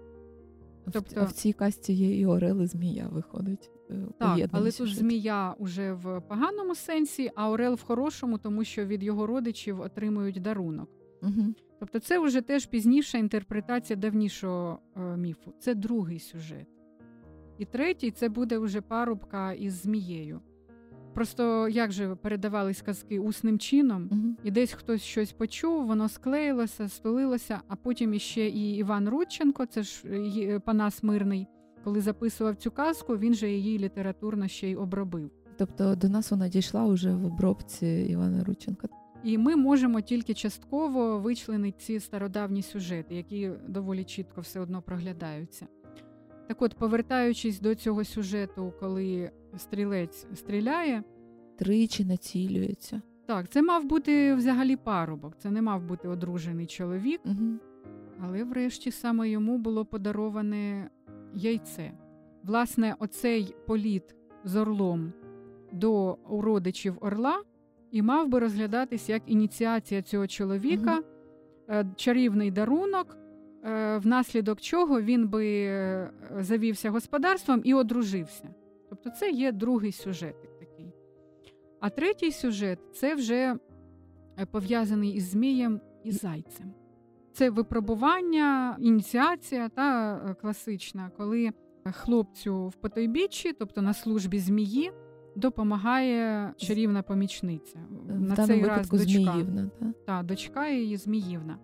Тобто, 0.92 1.22
а 1.22 1.24
в 1.24 1.32
цій 1.32 1.54
касті 1.54 1.94
є 1.94 2.20
і 2.20 2.26
Орел, 2.26 2.62
і 2.62 2.66
змія 2.66 3.08
виходить. 3.08 3.72
Е, 3.90 3.96
так, 4.20 4.50
але 4.52 4.72
тут 4.72 4.96
змія 4.96 5.56
уже 5.60 5.94
в 5.94 6.22
поганому 6.22 6.76
сенсі, 6.76 7.32
а 7.36 7.50
Орел 7.50 7.74
в 7.74 7.82
хорошому, 7.82 8.38
тому 8.38 8.64
що 8.64 8.86
від 8.86 9.04
його 9.04 9.28
родичів 9.28 9.82
отримують 9.82 10.42
дарунок. 10.42 10.90
Угу. 11.22 11.54
Тобто, 11.80 12.00
це 12.00 12.20
вже 12.20 12.42
теж 12.42 12.66
пізніша 12.66 13.18
інтерпретація 13.18 13.98
давнішого 13.98 14.80
е, 14.98 15.18
міфу. 15.18 15.54
Це 15.60 15.76
другий 15.76 16.20
сюжет. 16.20 16.68
І 17.58 17.66
третій 17.66 18.12
це 18.12 18.30
буде 18.30 18.58
вже 18.58 18.82
парубка 18.82 19.54
із 19.54 19.82
змією. 19.82 20.42
Просто 21.14 21.70
як 21.70 21.92
же 21.92 22.16
передавались 22.16 22.82
казки 22.82 23.20
усним 23.20 23.60
чином, 23.60 24.10
угу. 24.12 24.36
і 24.44 24.52
десь 24.52 24.74
хтось 24.74 25.02
щось 25.02 25.32
почув, 25.32 25.86
воно 25.86 26.10
склеїлося, 26.10 26.90
столилося, 26.90 27.62
а 27.68 27.76
потім 27.76 28.14
іще 28.14 28.48
і 28.48 28.76
Іван 28.76 29.10
Рудченко, 29.10 29.66
це 29.66 29.84
ж 29.84 30.04
е, 30.08 30.60
Панас 30.60 31.04
Мирний, 31.04 31.48
коли 31.84 32.02
записував 32.02 32.56
цю 32.56 32.72
казку, 32.72 33.18
він 33.18 33.34
же 33.34 33.50
її 33.50 33.80
літературно 33.80 34.48
ще 34.48 34.70
й 34.70 34.76
обробив. 34.76 35.32
Тобто 35.58 35.96
до 35.96 36.10
нас 36.10 36.32
вона 36.32 36.48
дійшла 36.48 36.86
вже 36.86 37.16
в 37.16 37.26
обробці 37.26 37.88
Івана 38.10 38.44
Рудченка. 38.44 38.88
І 39.24 39.38
ми 39.38 39.56
можемо 39.56 40.02
тільки 40.02 40.34
частково 40.34 41.20
вичленити 41.20 41.78
ці 41.80 42.00
стародавні 42.00 42.62
сюжети, 42.62 43.16
які 43.16 43.52
доволі 43.68 44.04
чітко 44.04 44.42
все 44.42 44.60
одно 44.60 44.82
проглядаються. 44.82 45.68
Так 46.48 46.62
от, 46.62 46.76
повертаючись 46.76 47.60
до 47.60 47.76
цього 47.76 48.04
сюжету, 48.04 48.74
коли 48.80 49.32
стрілець 49.58 50.28
стріляє, 50.34 51.04
тричі 51.58 52.06
націлюється. 52.06 53.02
Так, 53.26 53.50
це 53.50 53.62
мав 53.62 53.86
бути 53.86 54.36
взагалі 54.36 54.76
парубок, 54.76 55.34
це 55.38 55.52
не 55.52 55.62
мав 55.62 55.84
бути 55.84 56.08
одружений 56.08 56.66
чоловік, 56.66 57.22
угу. 57.26 57.60
але 58.20 58.44
врешті 58.44 58.92
саме 58.92 59.30
йому 59.30 59.58
було 59.58 59.86
подароване 59.86 60.90
яйце. 61.34 61.92
Власне, 62.44 62.96
оцей 63.00 63.56
політ 63.68 64.16
з 64.44 64.56
орлом 64.56 65.14
до 65.72 66.18
уродичів 66.30 66.98
орла 67.02 67.44
і 67.92 68.02
мав 68.02 68.28
би 68.28 68.40
розглядатись 68.40 69.10
як 69.10 69.22
ініціація 69.26 70.02
цього 70.02 70.28
чоловіка, 70.28 71.02
угу. 71.70 71.86
чарівний 71.96 72.52
дарунок. 72.52 73.18
Е, 73.66 73.98
внаслідок 73.98 74.62
чого 74.62 75.02
він 75.02 75.28
би 75.28 75.48
е, 75.66 76.12
завівся 76.40 76.92
господарством 76.92 77.62
і 77.64 77.74
одружився. 77.74 78.50
Тобто 78.90 79.10
це 79.10 79.32
є 79.32 79.52
другий 79.52 79.92
сюжетик 79.92 80.60
такий. 80.60 80.94
А 81.80 81.90
третій 81.90 82.32
сюжет 82.32 82.80
це 82.94 83.16
вже 83.16 83.56
пов'язаний 84.52 85.12
із 85.14 85.30
Змієм 85.30 85.82
і 86.04 86.12
Зайцем. 86.12 86.74
Це 87.34 87.50
випробування, 87.50 88.78
ініціація 88.80 89.70
та 89.70 90.20
класична, 90.42 91.12
коли 91.18 91.52
хлопцю 91.92 92.68
в 92.68 92.76
потойбіччі, 92.76 93.54
тобто 93.54 93.82
на 93.82 93.94
службі 93.94 94.40
змії, 94.40 94.92
допомагає 95.36 96.54
чарівна 96.58 97.02
помічниця. 97.02 97.80
В 97.90 98.22
на 98.22 98.36
цей 98.36 98.64
раз 98.66 98.90
дочка. 98.90 99.06
Зміївна, 99.08 99.70
та? 99.80 99.94
та 100.06 100.24
дочка 100.24 100.68
її 100.68 100.98
Зміївна. 100.98 101.58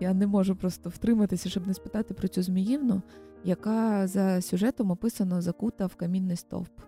Я 0.00 0.14
не 0.14 0.26
можу 0.26 0.56
просто 0.56 0.90
втриматися, 0.90 1.48
щоб 1.48 1.66
не 1.66 1.74
спитати 1.74 2.14
про 2.14 2.28
цю 2.28 2.42
Зміївну, 2.42 3.02
яка 3.44 4.06
за 4.06 4.40
сюжетом 4.40 4.90
описано 4.90 5.42
закута 5.42 5.86
в 5.86 5.94
камінний 5.94 6.36
стовп. 6.36 6.80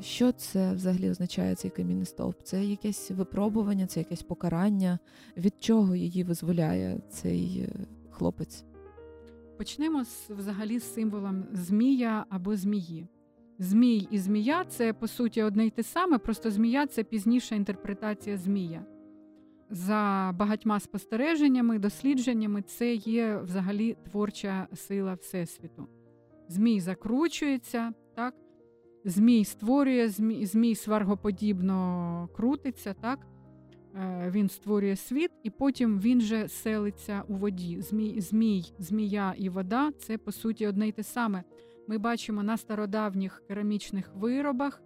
Що 0.00 0.32
це 0.32 0.72
взагалі 0.72 1.10
означає 1.10 1.54
цей 1.54 1.70
камінний 1.70 2.06
стовп? 2.06 2.42
Це 2.42 2.64
якесь 2.64 3.10
випробування, 3.10 3.86
це 3.86 4.00
якесь 4.00 4.22
покарання, 4.22 4.98
від 5.36 5.54
чого 5.60 5.94
її 5.94 6.24
визволяє 6.24 7.00
цей 7.10 7.68
е, 7.68 7.86
хлопець? 8.10 8.64
Почнемо 9.58 10.04
з 10.04 10.30
взагалі 10.30 10.78
з 10.78 10.94
символом 10.94 11.44
змія 11.52 12.26
або 12.28 12.56
змії. 12.56 13.08
Змій 13.58 14.08
і 14.10 14.18
змія 14.18 14.64
це 14.64 14.92
по 14.92 15.08
суті 15.08 15.42
одне 15.42 15.66
й 15.66 15.70
те 15.70 15.82
саме, 15.82 16.18
просто 16.18 16.50
змія 16.50 16.86
це 16.86 17.04
пізніша 17.04 17.54
інтерпретація 17.54 18.36
змія. 18.36 18.84
За 19.70 20.32
багатьма 20.38 20.80
спостереженнями, 20.80 21.78
дослідженнями, 21.78 22.62
це 22.62 22.94
є 22.94 23.36
взагалі 23.36 23.96
творча 24.10 24.68
сила 24.74 25.14
Всесвіту. 25.14 25.88
Змій 26.48 26.80
закручується, 26.80 27.92
так? 28.16 28.34
змій 29.04 29.44
створює, 29.44 30.08
змій, 30.08 30.46
змій 30.46 30.74
сваргоподібно 30.74 32.28
крутиться, 32.36 32.94
так? 32.94 33.26
Е, 33.94 34.30
він 34.30 34.48
створює 34.48 34.96
світ, 34.96 35.30
і 35.42 35.50
потім 35.50 36.00
він 36.00 36.20
же 36.20 36.48
селиться 36.48 37.22
у 37.28 37.34
воді. 37.34 37.80
Змій, 37.80 38.20
змій, 38.20 38.72
змія 38.78 39.34
і 39.38 39.48
вода 39.48 39.92
це 39.98 40.18
по 40.18 40.32
суті 40.32 40.66
одне 40.66 40.88
й 40.88 40.92
те 40.92 41.02
саме. 41.02 41.42
Ми 41.88 41.98
бачимо 41.98 42.42
на 42.42 42.56
стародавніх 42.56 43.42
керамічних 43.48 44.10
виробах 44.14 44.82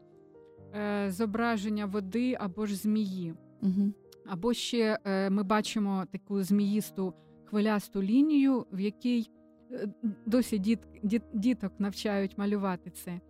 е, 0.75 1.11
зображення 1.11 1.87
води 1.87 2.37
або 2.41 2.67
ж 2.67 2.77
змії. 2.77 3.35
Угу. 3.63 3.93
Або 4.29 4.55
ще 4.55 4.99
е, 5.05 5.31
ми 5.31 5.43
бачимо 5.43 6.05
таку 6.13 6.43
зміїсту 6.43 7.15
хвилясту 7.45 8.03
лінію, 8.03 8.67
в 8.73 8.81
якій 8.81 9.31
е, 9.73 9.89
досі 10.27 10.59
діт, 10.59 10.79
діт, 11.03 11.23
діток 11.35 11.73
навчають 11.79 12.39
малювати 12.39 12.91
це, 12.91 13.21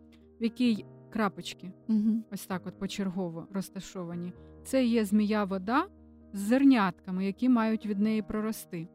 в 0.40 0.42
якій 0.42 0.84
крапочки, 1.10 1.72
угу. 1.88 2.22
ось 2.32 2.46
так 2.46 2.62
от 2.66 2.78
почергово 2.78 3.46
розташовані. 3.52 4.32
Це 4.64 4.84
є 4.84 5.04
змія 5.04 5.44
вода 5.44 5.86
з 6.32 6.38
зернятками, 6.38 7.26
які 7.26 7.48
мають 7.48 7.86
від 7.86 7.98
неї 7.98 8.22
прорости. 8.22 8.88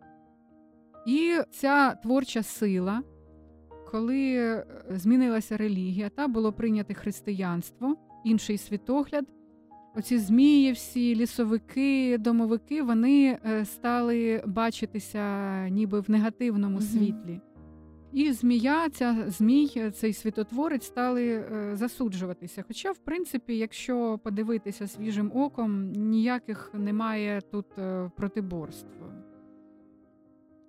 І 1.07 1.35
ця 1.51 1.95
творча 1.95 2.43
сила, 2.43 3.03
коли 3.91 4.35
е, 4.35 4.65
змінилася 4.89 5.57
релігія, 5.57 6.09
та 6.09 6.27
було 6.27 6.53
прийнято 6.53 6.93
християнство, 6.93 7.95
інший 8.25 8.57
світогляд. 8.57 9.25
Оці 9.95 10.17
змії, 10.17 10.71
всі 10.71 11.15
лісовики, 11.15 12.17
домовики, 12.17 12.83
вони 12.83 13.39
е, 13.45 13.65
стали 13.65 14.43
бачитися 14.45 15.69
ніби 15.69 15.99
в 15.99 16.09
негативному 16.09 16.77
mm-hmm. 16.77 16.91
світлі. 16.91 17.41
І 18.13 18.31
змія, 18.31 18.89
ця 18.89 19.25
змій, 19.27 19.91
цей 19.93 20.13
світотворець 20.13 20.85
стали 20.85 21.27
е, 21.27 21.75
засуджуватися. 21.75 22.63
Хоча, 22.67 22.91
в 22.91 22.97
принципі, 22.97 23.57
якщо 23.57 24.19
подивитися 24.23 24.87
свіжим 24.87 25.31
оком, 25.35 25.91
ніяких 25.91 26.71
немає 26.73 27.41
тут 27.41 27.65
е, 27.77 28.11
протиборств. 28.17 29.03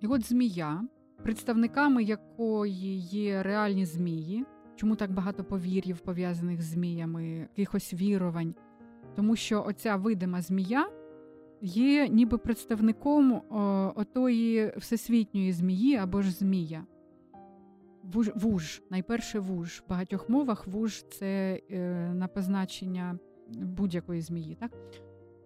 І 0.01 0.07
от 0.07 0.27
змія, 0.27 0.83
представниками 1.23 2.03
якої 2.03 2.97
є 2.97 3.43
реальні 3.43 3.85
змії, 3.85 4.45
чому 4.75 4.95
так 4.95 5.11
багато 5.11 5.43
повір'їв 5.43 5.99
пов'язаних 5.99 6.61
з 6.61 6.65
зміями, 6.65 7.47
якихось 7.57 7.93
вірувань 7.93 8.55
тому 9.15 9.35
що 9.35 9.63
оця 9.67 9.95
видима 9.95 10.41
змія 10.41 10.87
є 11.61 12.07
ніби 12.09 12.37
представником 12.37 13.31
о, 13.33 13.93
отої 13.95 14.73
всесвітньої 14.77 15.51
змії 15.51 15.95
або 15.95 16.21
ж 16.21 16.31
змія. 16.31 16.85
Вуж, 18.03 18.31
вуж, 18.35 18.81
найперше 18.89 19.39
вуж. 19.39 19.83
В 19.85 19.89
багатьох 19.89 20.29
мовах 20.29 20.67
вуж 20.67 21.03
це 21.03 21.59
е, 21.71 21.79
на 22.13 22.27
позначення 22.27 23.19
будь-якої 23.49 24.21
змії. 24.21 24.55
Так? 24.55 24.71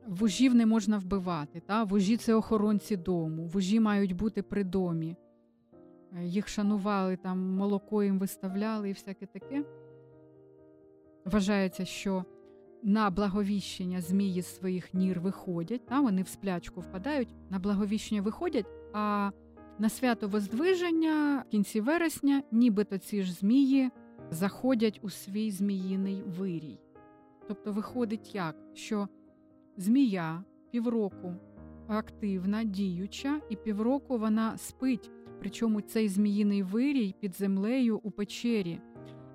Вужів 0.08 0.56
не 0.56 0.66
можна 0.66 0.98
вбивати. 0.98 1.62
Та? 1.66 1.84
Вужі 1.84 2.18
це 2.18 2.34
охоронці 2.34 2.98
дому, 2.98 3.46
вужі 3.46 3.80
мають 3.80 4.16
бути 4.16 4.42
при 4.42 4.64
домі. 4.64 5.16
Е, 6.18 6.26
їх 6.26 6.48
шанували, 6.48 7.18
там 7.18 7.56
молоко 7.56 8.04
їм 8.04 8.20
виставляли 8.20 8.90
і 8.90 8.94
всяке 8.94 9.26
таке. 9.26 9.64
Вважається, 11.26 11.86
що 11.86 12.26
на 12.84 13.10
благовіщення 13.10 14.02
змії 14.02 14.42
своїх 14.42 14.94
нір 14.94 15.20
виходять, 15.20 15.86
та, 15.86 16.00
вони 16.02 16.22
в 16.22 16.28
сплячку 16.28 16.82
впадають, 16.82 17.36
на 17.50 17.60
благовіщення 17.60 18.22
виходять, 18.22 18.66
а 18.94 19.32
на 19.80 19.90
свято 19.90 20.28
Воздвиження 20.28 21.44
в 21.48 21.52
кінці 21.52 21.82
вересня, 21.82 22.44
нібито 22.52 22.98
ці 22.98 23.24
ж 23.24 23.34
змії 23.34 23.90
заходять 24.32 25.00
у 25.04 25.10
свій 25.10 25.52
зміїний 25.52 26.24
вирій. 26.26 26.80
Тобто, 27.48 27.72
виходить 27.72 28.36
як, 28.36 28.56
що 28.74 29.08
змія 29.78 30.44
півроку 30.72 31.36
активна, 31.88 32.64
діюча, 32.64 33.42
і 33.50 33.56
півроку 33.56 34.18
вона 34.18 34.58
спить. 34.58 35.12
Причому 35.40 35.82
цей 35.82 36.10
зміїний 36.10 36.64
вирій 36.64 37.16
під 37.20 37.36
землею 37.36 38.00
у 38.04 38.12
печері. 38.12 38.82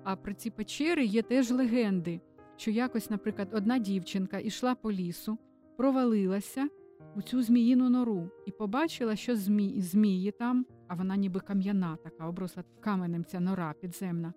А 0.03 0.15
про 0.15 0.33
ці 0.33 0.49
печери 0.49 1.05
є 1.05 1.21
теж 1.21 1.51
легенди, 1.51 2.21
що 2.57 2.71
якось, 2.71 3.09
наприклад, 3.09 3.47
одна 3.53 3.77
дівчинка 3.77 4.39
йшла 4.39 4.75
по 4.75 4.91
лісу, 4.91 5.37
провалилася 5.77 6.69
у 7.15 7.21
цю 7.21 7.41
зміїну 7.41 7.89
нору 7.89 8.29
і 8.45 8.51
побачила, 8.51 9.15
що 9.15 9.35
змі... 9.35 9.81
змії 9.81 10.31
там, 10.31 10.65
а 10.87 10.95
вона 10.95 11.15
ніби 11.15 11.39
кам'яна, 11.39 11.97
така 12.03 12.27
обросла 12.27 12.63
каменем 12.79 13.25
ця 13.25 13.39
нора 13.39 13.73
підземна. 13.81 14.33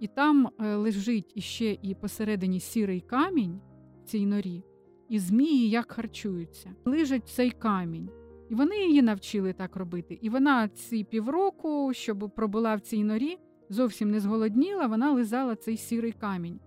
І 0.00 0.08
там 0.08 0.48
е, 0.60 0.74
лежить 0.76 1.32
іще 1.34 1.78
і 1.82 1.94
посередині 1.94 2.60
сірий 2.60 3.00
камінь 3.00 3.60
в 4.02 4.04
цій 4.04 4.26
норі, 4.26 4.64
і 5.08 5.18
змії 5.18 5.70
як 5.70 5.92
харчуються. 5.92 6.74
Лежить 6.84 7.28
цей 7.28 7.50
камінь. 7.50 8.10
І 8.50 8.54
вони 8.54 8.76
її 8.76 9.02
навчили 9.02 9.52
так 9.52 9.76
робити. 9.76 10.18
І 10.22 10.30
вона 10.30 10.68
ці 10.68 11.04
півроку, 11.04 11.92
щоб 11.94 12.30
пробула 12.36 12.74
в 12.74 12.80
цій 12.80 13.04
норі, 13.04 13.38
зовсім 13.68 14.10
не 14.10 14.20
зголодніла, 14.20 14.86
вона 14.86 15.12
лизала 15.12 15.56
цей 15.56 15.76
сірий 15.76 16.12
камінь. 16.12 16.60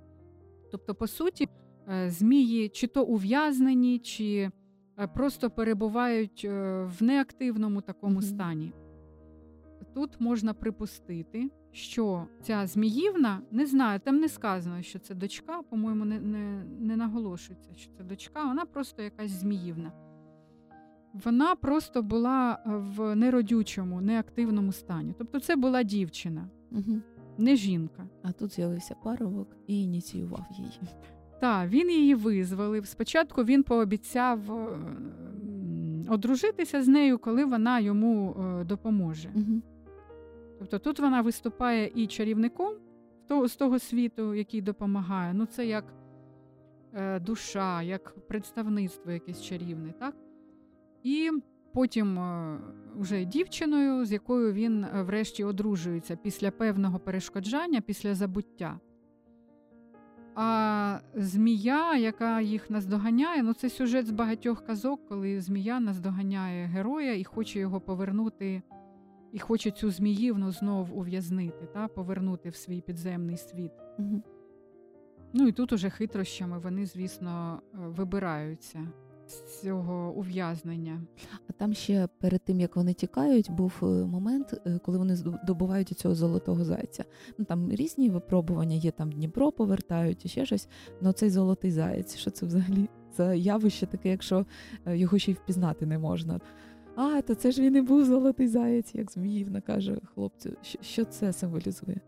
Тобто, 0.73 0.95
по 0.95 1.07
суті, 1.07 1.49
е, 1.89 2.09
змії 2.09 2.69
чи 2.69 2.87
то 2.87 3.03
ув'язнені, 3.03 3.99
чи 3.99 4.51
е, 4.99 5.07
просто 5.07 5.49
перебувають 5.49 6.41
е, 6.45 6.83
в 6.99 7.03
неактивному 7.03 7.81
такому 7.81 8.21
стані. 8.21 8.73
Тут 9.93 10.21
можна 10.21 10.53
припустити, 10.53 11.49
що 11.71 12.25
ця 12.41 12.67
Зміївна, 12.67 13.41
не 13.51 13.65
знаю, 13.65 13.99
там 13.99 14.17
не 14.17 14.29
сказано, 14.29 14.81
що 14.81 14.99
це 14.99 15.15
дочка, 15.15 15.61
по-моєму, 15.69 16.05
не 16.05 16.19
не, 16.19 16.65
не 16.79 16.97
наголошується, 16.97 17.75
що 17.75 17.91
це 17.97 18.03
дочка, 18.03 18.45
вона 18.45 18.65
просто 18.65 19.01
якась 19.01 19.31
Зміївна. 19.31 19.91
Вона 21.13 21.55
просто 21.55 22.03
була 22.03 22.63
в 22.65 23.15
неродючому, 23.15 24.01
неактивному 24.01 24.71
стані. 24.71 25.15
Тобто, 25.17 25.39
це 25.39 25.55
була 25.55 25.83
дівчина, 25.83 26.49
угу. 26.71 27.01
Не 27.37 27.55
жінка. 27.55 28.07
А 28.23 28.31
тут 28.31 28.53
з'явився 28.53 28.95
парубок 29.03 29.47
і 29.67 29.83
ініціював 29.83 30.45
її. 30.57 30.79
Так, 31.41 31.69
він 31.69 31.91
її 31.91 32.15
визволив. 32.15 32.87
Спочатку 32.87 33.43
він 33.43 33.63
пообіцяв 33.63 34.39
одружитися 36.09 36.83
з 36.83 36.87
нею, 36.87 37.17
коли 37.17 37.45
вона 37.45 37.79
йому 37.79 38.35
допоможе. 38.65 39.29
Угу. 39.35 39.61
Тобто 40.59 40.79
тут 40.79 40.99
вона 40.99 41.21
виступає 41.21 41.91
і 41.95 42.07
чарівником 42.07 42.73
з 43.45 43.55
того 43.55 43.79
світу, 43.79 44.33
який 44.33 44.61
допомагає. 44.61 45.33
Ну, 45.33 45.45
це 45.45 45.65
як 45.65 45.93
е, 46.93 47.19
душа, 47.19 47.81
як 47.81 48.27
представництво 48.27 49.11
якесь 49.11 49.41
чарівне, 49.41 49.93
так? 49.99 50.15
І 51.03 51.31
потім 51.73 52.19
е, 52.19 52.57
вже 52.95 53.25
дівчиною, 53.25 54.05
з 54.05 54.11
якою 54.11 54.53
він 54.53 54.83
е, 54.83 55.03
врешті 55.03 55.43
одружується 55.43 56.15
після 56.15 56.51
певного 56.51 56.99
перешкоджання, 56.99 57.81
після 57.81 58.15
забуття. 58.15 58.79
А 60.35 60.99
змія, 61.15 61.97
яка 61.97 62.41
їх 62.41 62.69
наздоганяє, 62.69 63.43
ну 63.43 63.53
це 63.53 63.69
сюжет 63.69 64.07
з 64.07 64.11
багатьох 64.11 64.65
казок, 64.65 65.07
коли 65.09 65.41
змія 65.41 65.79
наздоганяє 65.79 66.65
героя 66.65 67.13
і 67.13 67.23
хоче 67.23 67.59
його 67.59 67.81
повернути 67.81 68.61
і 69.31 69.39
хоче 69.39 69.71
цю 69.71 69.89
зміївну 69.89 70.51
знов 70.51 70.97
ув'язнити, 70.97 71.67
та, 71.73 71.87
повернути 71.87 72.49
в 72.49 72.55
свій 72.55 72.81
підземний 72.81 73.37
світ. 73.37 73.71
Угу. 73.99 74.23
Ну 75.33 75.47
і 75.47 75.51
тут 75.51 75.73
уже 75.73 75.89
хитрощами 75.89 76.59
вони, 76.59 76.85
звісно, 76.85 77.61
е, 77.73 77.77
вибираються 77.77 78.87
з 79.27 79.61
цього 79.61 80.13
ув'язнення. 80.15 81.01
А 81.49 81.53
там 81.53 81.73
ще 81.73 82.07
перед 82.19 82.41
тим 82.41 82.59
як 82.59 82.75
вони 82.75 82.93
тікають, 82.93 83.51
був 83.51 83.73
е, 83.81 83.85
момент, 83.85 84.61
е, 84.65 84.79
коли 84.85 84.97
вони 84.97 85.17
добувають 85.47 85.89
цього 85.89 86.15
золотого 86.15 86.65
зайця. 86.65 87.05
Ну 87.37 87.45
там 87.45 87.71
різні 87.71 88.09
випробування 88.09 88.75
є, 88.75 88.91
там 88.91 89.11
Дніпро 89.11 89.51
повертають 89.51 90.25
і 90.25 90.29
ще 90.29 90.45
щось. 90.45 90.67
Ну 91.01 91.11
цей 91.11 91.29
золотий 91.29 91.71
заєць, 91.71 92.15
що 92.15 92.31
це 92.31 92.45
взагалі 92.45 92.89
за 93.17 93.33
явище 93.33 93.85
таке, 93.85 94.09
якщо 94.09 94.45
його 94.87 95.19
ще 95.19 95.31
й 95.31 95.33
впізнати 95.33 95.85
не 95.85 95.99
можна. 95.99 96.39
А, 96.95 97.21
то 97.21 97.35
це 97.35 97.51
ж 97.51 97.61
він 97.61 97.75
і 97.75 97.81
був 97.81 98.05
золотий 98.05 98.47
заєць, 98.47 98.95
як 98.95 99.11
Зміївна 99.11 99.61
каже 99.61 99.97
хлопцю. 100.13 100.49
Що 100.81 101.05
це 101.05 101.33
символізує? 101.33 102.01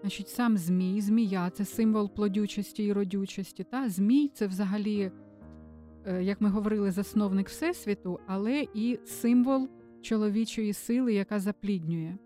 Значить, 0.00 0.28
сам 0.28 0.58
Змій, 0.58 1.00
змія 1.00 1.50
це 1.50 1.64
символ 1.64 2.10
плодючості 2.10 2.84
і 2.84 2.92
родючості. 2.92 3.64
Та? 3.64 3.88
Змій 3.88 4.30
це 4.34 4.46
взагалі, 4.46 5.00
е, 5.00 5.12
як 6.20 6.40
ми 6.40 6.48
говорили, 6.48 6.90
засновник 6.90 7.48
Всесвіту, 7.48 8.20
але 8.26 8.66
і 8.74 8.98
символ 9.04 9.68
чоловічої 10.02 10.72
сили, 10.72 11.14
яка 11.14 11.40
запліднює. 11.40 12.16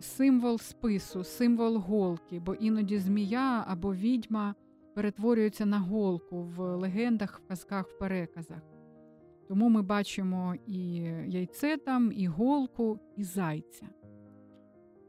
Символ 0.00 0.58
спису, 0.58 1.24
символ 1.24 1.76
голки, 1.76 2.40
бо 2.40 2.54
іноді 2.54 2.98
змія 2.98 3.64
або 3.68 3.94
відьма 3.94 4.54
перетворюються 4.94 5.66
на 5.66 5.78
голку 5.78 6.42
в 6.42 6.76
легендах, 6.76 7.40
в 7.40 7.48
казках, 7.48 7.88
в 7.88 7.98
переказах. 7.98 8.62
Тому 9.48 9.68
ми 9.68 9.82
бачимо 9.82 10.54
і 10.66 10.94
яйце 11.26 11.76
там, 11.76 12.12
і 12.16 12.26
голку, 12.26 12.98
і 13.16 13.24
зайця. 13.24 13.86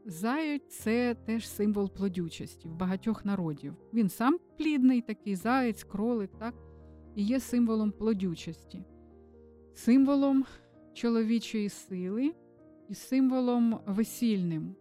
Заєць 0.06 0.78
це 0.78 1.14
теж 1.14 1.48
символ 1.48 1.90
плодючості 1.90 2.68
в 2.68 2.74
багатьох 2.74 3.24
народів. 3.24 3.74
Він 3.94 4.08
сам 4.08 4.38
плідний, 4.58 5.00
такий 5.00 5.36
заєць, 5.36 5.84
кролик, 5.84 6.30
так? 6.38 6.54
І 7.16 7.22
є 7.24 7.40
символом 7.40 7.90
плодючості, 7.90 8.84
символом 9.74 10.44
чоловічої 10.94 11.68
сили 11.68 12.34
і 12.88 12.94
символом 12.94 13.80
весільним. 13.86 14.74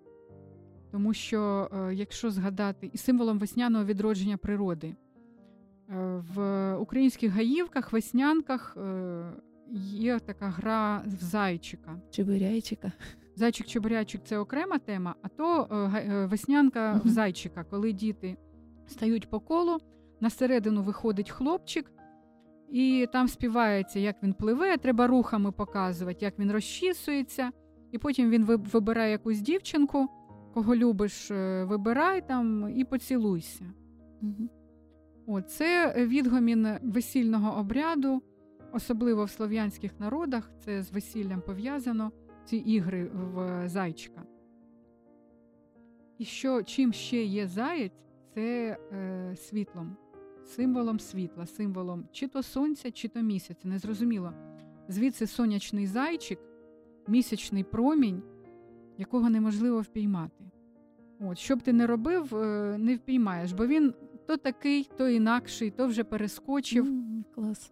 Тому 0.91 1.13
що, 1.13 1.69
е, 1.73 1.93
якщо 1.93 2.31
згадати, 2.31 2.89
і 2.93 2.97
символом 2.97 3.39
весняного 3.39 3.85
відродження 3.85 4.37
природи. 4.37 4.95
Е, 5.89 6.23
в 6.35 6.75
українських 6.75 7.31
гаївках, 7.31 7.93
веснянках 7.93 8.77
е, 8.77 9.23
є 9.93 10.19
така 10.19 10.47
гра 10.47 11.03
в 11.05 11.23
зайчика. 11.23 12.01
Чебиряйчика. 12.09 12.91
Зайчик-чебурячик 13.37 14.19
це 14.23 14.37
окрема 14.37 14.79
тема, 14.79 15.15
а 15.21 15.27
то 15.27 15.67
веснянка 16.31 17.01
в 17.05 17.07
зайчика, 17.07 17.63
коли 17.63 17.93
діти 17.93 18.37
стають 18.87 19.29
по 19.29 19.39
колу, 19.39 19.77
на 20.19 20.29
середину 20.29 20.83
виходить 20.83 21.29
хлопчик, 21.29 21.91
і 22.71 23.07
там 23.13 23.27
співається, 23.27 23.99
як 23.99 24.23
він 24.23 24.33
пливе, 24.33 24.77
треба 24.77 25.07
рухами 25.07 25.51
показувати, 25.51 26.25
як 26.25 26.39
він 26.39 26.51
розчісується, 26.51 27.51
і 27.91 27.97
потім 27.97 28.29
він 28.29 28.45
вибирає 28.45 29.11
якусь 29.11 29.41
дівчинку, 29.41 30.07
кого 30.53 30.75
любиш, 30.75 31.31
е, 31.31 31.63
вибирай 31.63 32.27
там 32.27 32.73
і 32.75 32.83
поцілуйся. 32.83 33.65
Uh-huh. 34.23 34.49
О, 35.27 35.41
це 35.41 35.93
відгомін 36.05 36.67
весільного 36.81 37.59
обряду 37.59 38.21
особливо 38.71 39.25
в 39.25 39.29
слов'янських 39.29 39.99
народах, 39.99 40.51
це 40.59 40.81
з 40.81 40.91
весіллям 40.91 41.41
пов'язано, 41.41 42.11
ці 42.45 42.57
ігри 42.57 43.11
в 43.13 43.67
зайчика. 43.69 44.23
І 46.17 46.25
що 46.25 46.63
чим 46.63 46.93
ще 46.93 47.23
є 47.23 47.47
заєць, 47.47 47.91
це 48.33 48.77
е, 48.93 49.35
світлом, 49.35 49.97
символом 50.51 50.99
світла, 50.99 51.45
символом 51.45 52.05
чи 52.11 52.27
то 52.27 52.43
сонця, 52.43 52.91
чи 52.91 53.07
то 53.07 53.21
місяця. 53.21 53.67
Незрозуміло. 53.67 54.33
Звідси 54.87 55.27
сонячний 55.27 55.87
зайчик, 55.87 56.39
місячний 57.07 57.63
промінь, 57.63 58.21
якого 58.97 59.29
неможливо 59.29 59.81
впіймати. 59.81 60.43
От, 61.19 61.37
Що 61.37 61.55
б 61.55 61.61
ти 61.61 61.73
не 61.73 61.87
робив, 61.87 62.35
е, 62.35 62.77
не 62.77 62.95
впіймаєш, 62.95 63.51
бо 63.51 63.67
він 63.67 63.93
то 64.27 64.37
такий, 64.37 64.89
то 64.97 65.09
інакший, 65.09 65.71
то 65.71 65.87
вже 65.87 66.03
перескочив. 66.03 66.85
Mm, 66.85 67.23
клас. 67.35 67.71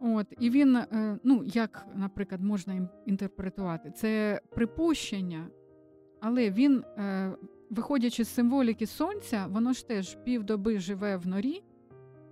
От 0.00 0.26
і 0.40 0.50
він, 0.50 0.76
е, 0.76 1.18
ну 1.24 1.42
як, 1.44 1.86
наприклад, 1.94 2.42
можна 2.42 2.88
інтерпретувати, 3.06 3.90
це 3.90 4.40
припущення, 4.54 5.48
але 6.20 6.50
він, 6.50 6.84
е, 6.98 7.32
виходячи 7.70 8.24
з 8.24 8.28
символіки 8.28 8.86
сонця, 8.86 9.46
воно 9.50 9.72
ж 9.72 9.88
теж 9.88 10.18
півдоби 10.24 10.78
живе 10.78 11.16
в 11.16 11.26
норі 11.26 11.62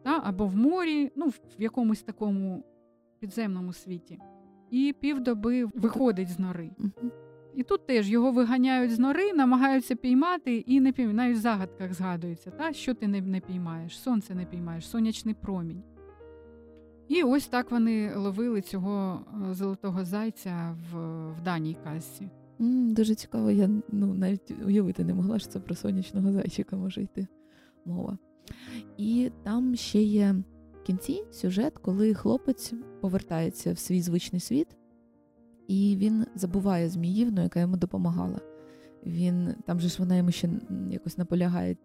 та, 0.06 0.20
або 0.24 0.46
в 0.46 0.56
морі, 0.56 1.12
ну 1.16 1.26
в 1.28 1.38
якомусь 1.58 2.02
такому 2.02 2.64
підземному 3.20 3.72
світі, 3.72 4.18
і 4.70 4.94
півдоби 5.00 5.64
виходить 5.64 6.28
з 6.28 6.38
нори. 6.38 6.70
І 7.54 7.62
тут 7.62 7.86
теж 7.86 8.10
його 8.10 8.32
виганяють 8.32 8.92
з 8.92 8.98
нори, 8.98 9.32
намагаються 9.32 9.96
піймати, 9.96 10.56
і 10.56 10.80
не 10.80 10.92
піймають. 10.92 11.16
Навіть 11.16 11.36
в 11.36 11.40
загадках 11.40 11.94
згадується, 11.94 12.50
та 12.50 12.72
що 12.72 12.94
ти 12.94 13.08
не, 13.08 13.20
не 13.20 13.40
піймаєш, 13.40 13.98
сонце 13.98 14.34
не 14.34 14.44
піймаєш, 14.44 14.88
сонячний 14.88 15.34
промінь. 15.34 15.82
І 17.08 17.22
ось 17.22 17.46
так 17.46 17.70
вони 17.70 18.14
ловили 18.16 18.60
цього 18.60 19.20
е, 19.50 19.54
золотого 19.54 20.04
зайця 20.04 20.76
в 20.92 20.98
в 21.32 21.42
даній 21.42 21.76
казці. 21.84 22.28
Mm, 22.60 22.92
дуже 22.92 23.14
цікаво, 23.14 23.50
я 23.50 23.70
ну 23.88 24.14
навіть 24.14 24.54
уявити 24.66 25.04
не 25.04 25.14
могла, 25.14 25.38
що 25.38 25.48
це 25.48 25.60
про 25.60 25.74
сонячного 25.74 26.32
зайчика 26.32 26.76
може 26.76 27.02
йти 27.02 27.26
мова. 27.84 28.18
І 28.96 29.30
там 29.42 29.76
ще 29.76 30.02
є 30.02 30.34
в 30.72 30.82
кінці 30.82 31.24
сюжет, 31.30 31.78
коли 31.78 32.14
хлопець 32.14 32.72
повертається 33.00 33.72
в 33.72 33.78
свій 33.78 34.00
звичний 34.02 34.40
світ, 34.40 34.68
і 35.68 35.96
він 35.98 36.26
забуває 36.34 36.88
Зміївну, 36.88 37.42
яка 37.42 37.60
йому 37.60 37.76
допомагала. 37.76 38.40
Він 39.06 39.54
там 39.66 39.80
же 39.80 39.88
ж 39.88 39.96
вона 39.98 40.16
йому 40.16 40.30
ще 40.30 40.48
якось 40.90 41.18
наполягає, 41.18 41.76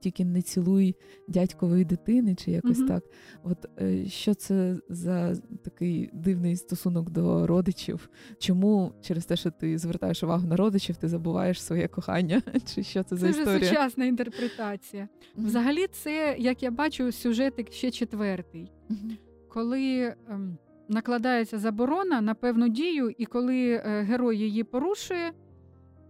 тільки 0.00 0.24
не 0.24 0.42
цілуй 0.42 0.94
дядькової 1.28 1.84
дитини, 1.84 2.34
чи 2.34 2.50
якось 2.50 2.78
mm-hmm. 2.78 2.88
так. 2.88 3.04
От 3.42 3.66
е, 3.80 4.06
що 4.06 4.34
це 4.34 4.76
за 4.88 5.34
такий 5.64 6.10
дивний 6.12 6.56
стосунок 6.56 7.10
до 7.10 7.46
родичів? 7.46 8.10
Чому 8.38 8.92
через 9.02 9.26
те, 9.26 9.36
що 9.36 9.50
ти 9.50 9.78
звертаєш 9.78 10.22
увагу 10.22 10.46
на 10.46 10.56
родичів, 10.56 10.96
ти 10.96 11.08
забуваєш 11.08 11.62
своє 11.62 11.88
кохання? 11.88 12.42
Чи 12.74 12.82
що 12.82 13.02
це, 13.02 13.08
це 13.08 13.16
за 13.16 13.28
історія? 13.28 13.60
Це 13.60 13.66
сучасна 13.66 14.04
інтерпретація. 14.04 15.02
Mm-hmm. 15.02 15.46
Взагалі, 15.46 15.86
це, 15.86 16.36
як 16.38 16.62
я 16.62 16.70
бачу, 16.70 17.12
сюжетик 17.12 17.72
ще 17.72 17.90
четвертий, 17.90 18.72
mm-hmm. 18.90 19.16
коли. 19.48 20.14
Ем... 20.30 20.58
Накладається 20.88 21.58
заборона 21.58 22.20
на 22.20 22.34
певну 22.34 22.68
дію, 22.68 23.10
і 23.18 23.24
коли 23.24 23.70
е, 23.70 24.02
герой 24.02 24.38
її 24.38 24.64
порушує, 24.64 25.32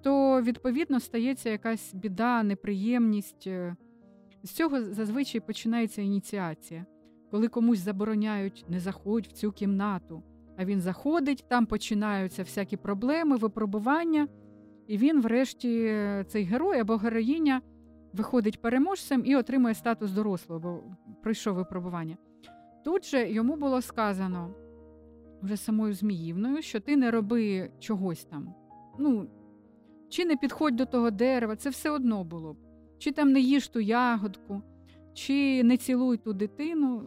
то 0.07 0.43
відповідно 0.43 1.01
стається 1.01 1.51
якась 1.51 1.95
біда, 1.95 2.43
неприємність. 2.43 3.47
Е, 3.47 3.77
з 4.43 4.51
цього 4.51 4.83
зазвичай 4.83 5.41
починається 5.41 6.03
ініціація. 6.03 6.87
Коли 7.31 7.49
комусь 7.49 7.79
забороняють, 7.79 8.65
не 8.69 8.81
заходь 8.81 9.27
в 9.27 9.33
цю 9.33 9.53
кімнату, 9.53 10.23
а 10.57 10.65
він 10.65 10.81
заходить, 10.81 11.45
там 11.49 11.67
починаються 11.67 12.43
всякі 12.43 12.77
проблеми, 12.77 13.37
випробування, 13.37 14.29
і 14.87 14.99
він, 14.99 15.21
врешті, 15.21 15.95
цей 16.27 16.45
герой 16.45 16.79
або 16.79 16.97
героїня 16.97 17.61
виходить 18.13 18.63
переможцем 18.63 19.23
і 19.25 19.37
отримує 19.37 19.75
статус 19.75 20.11
дорослого, 20.11 20.61
бо 20.61 20.83
пройшов 21.23 21.55
випробування. 21.55 22.17
Тут 22.85 23.05
же 23.05 23.31
йому 23.31 23.57
було 23.57 23.83
сказано 23.83 24.55
вже 25.43 25.57
самою 25.57 25.95
Зміївною, 25.95 26.63
що 26.63 26.81
ти 26.81 26.97
не 26.97 27.11
роби 27.11 27.71
чогось 27.79 28.25
там. 28.25 28.55
Ну, 28.99 29.29
чи 30.09 30.25
не 30.25 30.37
підходь 30.37 30.77
до 30.77 30.87
того 30.87 31.11
дерева, 31.11 31.57
це 31.57 31.71
все 31.71 31.91
одно 31.91 32.25
було 32.25 32.53
б. 32.53 32.57
Чи 32.99 33.13
там 33.13 33.33
не 33.33 33.41
їж 33.41 33.69
ту 33.69 33.81
ягодку, 33.81 34.63
чи 35.15 35.65
не 35.65 35.77
цілуй 35.77 36.17
ту 36.17 36.33
дитину. 36.33 37.03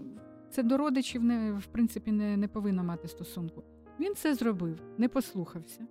Це 0.49 0.63
до 0.63 0.77
родичів 0.77 1.23
не, 1.23 1.53
в 1.53 1.65
принципі 1.65 2.11
не, 2.11 2.37
не 2.37 2.47
повинно 2.47 2.83
мати 2.83 3.07
стосунку. 3.07 3.63
Він 3.99 4.15
це 4.15 4.35
зробив, 4.35 4.81
не 4.97 5.09
послухався. 5.09 5.87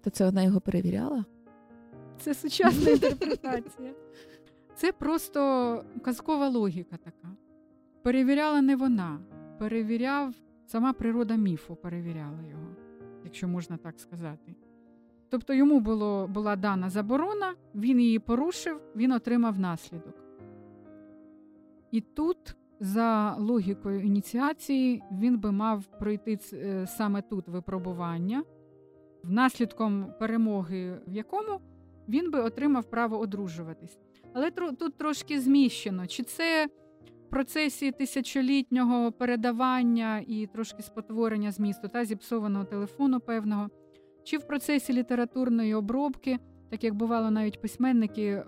То 0.00 0.10
це 0.10 0.24
вона 0.24 0.42
його 0.42 0.60
перевіряла? 0.60 1.24
Це 2.18 2.34
сучасна 2.34 2.90
інтерпретація. 2.90 3.94
Це 4.74 4.92
просто 4.92 5.84
казкова 6.02 6.48
логіка 6.48 6.96
така. 6.96 7.36
Перевіряла 8.02 8.62
не 8.62 8.76
вона, 8.76 9.20
перевіряв 9.58 10.34
сама 10.66 10.92
природа 10.92 11.36
міфу, 11.36 11.76
перевіряла 11.76 12.42
його, 12.50 12.76
якщо 13.24 13.48
можна 13.48 13.76
так 13.76 14.00
сказати. 14.00 14.54
Тобто 15.34 15.54
йому 15.54 15.80
було, 15.80 16.26
була 16.26 16.56
дана 16.56 16.90
заборона, 16.90 17.54
він 17.74 18.00
її 18.00 18.18
порушив, 18.18 18.80
він 18.96 19.12
отримав 19.12 19.58
наслідок. 19.58 20.14
І 21.90 22.00
тут, 22.00 22.56
за 22.80 23.36
логікою 23.38 24.00
ініціації, 24.00 25.02
він 25.12 25.38
би 25.38 25.52
мав 25.52 25.84
пройти 25.84 26.38
е, 26.52 26.86
саме 26.86 27.22
тут 27.22 27.48
випробування, 27.48 28.42
внаслідком 29.22 30.06
перемоги, 30.18 31.00
в 31.06 31.12
якому 31.12 31.60
він 32.08 32.30
би 32.30 32.40
отримав 32.40 32.84
право 32.84 33.18
одружуватись. 33.18 33.98
Але 34.32 34.50
тут 34.50 34.96
трошки 34.98 35.40
зміщено. 35.40 36.06
Чи 36.06 36.22
це 36.22 36.66
в 36.66 37.30
процесі 37.30 37.92
тисячолітнього 37.92 39.12
передавання 39.12 40.22
і 40.26 40.46
трошки 40.46 40.82
спотворення 40.82 41.50
змісту 41.50 41.88
та 41.88 42.04
зіпсованого 42.04 42.64
телефону 42.64 43.20
певного 43.20 43.70
чи 44.24 44.38
в 44.38 44.46
процесі 44.46 44.92
літературної 44.92 45.74
обробки, 45.74 46.38
так 46.70 46.84
як 46.84 46.94
бувало 46.94 47.30
навіть 47.30 47.60
письменники, 47.60 48.44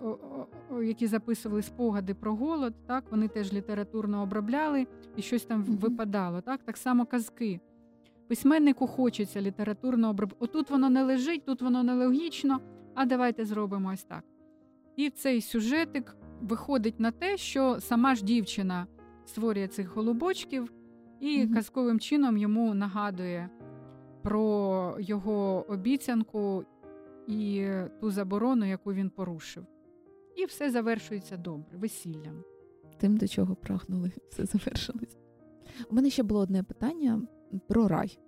які 0.82 1.06
записували 1.06 1.62
спогади 1.62 2.14
про 2.14 2.34
голод, 2.34 2.74
так 2.86 3.04
вони 3.10 3.28
теж 3.28 3.52
літературно 3.52 4.22
обробляли 4.22 4.86
і 5.16 5.22
щось 5.22 5.44
там 5.44 5.64
mm-hmm. 5.64 5.78
випадало. 5.78 6.40
Так 6.40 6.62
так 6.62 6.76
само 6.76 7.06
казки. 7.06 7.60
Письменнику 8.28 8.86
хочеться 8.86 9.40
літературно 9.40 10.10
обробити. 10.10 10.36
Отут 10.40 10.70
воно 10.70 10.90
не 10.90 11.02
лежить, 11.02 11.44
тут 11.44 11.62
воно 11.62 11.82
нелогічно, 11.82 12.60
а 12.94 13.06
давайте 13.06 13.44
зробимо 13.44 13.90
ось 13.94 14.04
так. 14.04 14.24
І 14.96 15.10
цей 15.10 15.40
сюжетик 15.40 16.16
виходить 16.40 17.00
на 17.00 17.10
те, 17.10 17.36
що 17.36 17.80
сама 17.80 18.14
ж 18.14 18.24
дівчина 18.24 18.86
створює 19.24 19.68
цих 19.68 19.94
голубочків 19.96 20.72
і 21.20 21.26
mm-hmm. 21.26 21.54
казковим 21.54 22.00
чином 22.00 22.36
йому 22.36 22.74
нагадує 22.74 23.48
про 24.26 24.96
його 25.00 25.66
обіцянку 25.68 26.64
і 27.28 27.66
ту 28.00 28.10
заборону, 28.10 28.68
яку 28.68 28.92
він 28.92 29.10
порушив. 29.10 29.66
І 30.36 30.44
все 30.44 30.70
завершується 30.70 31.36
добре, 31.36 31.78
весіллям. 31.78 32.44
Тим, 32.98 33.16
до 33.16 33.28
чого 33.28 33.54
прагнули, 33.54 34.12
все 34.28 34.44
завершилось. 34.44 35.16
У 35.90 35.94
мене 35.94 36.10
ще 36.10 36.22
було 36.22 36.40
одне 36.40 36.62
питання 36.62 37.22
про 37.68 37.88
рай. 37.88 38.18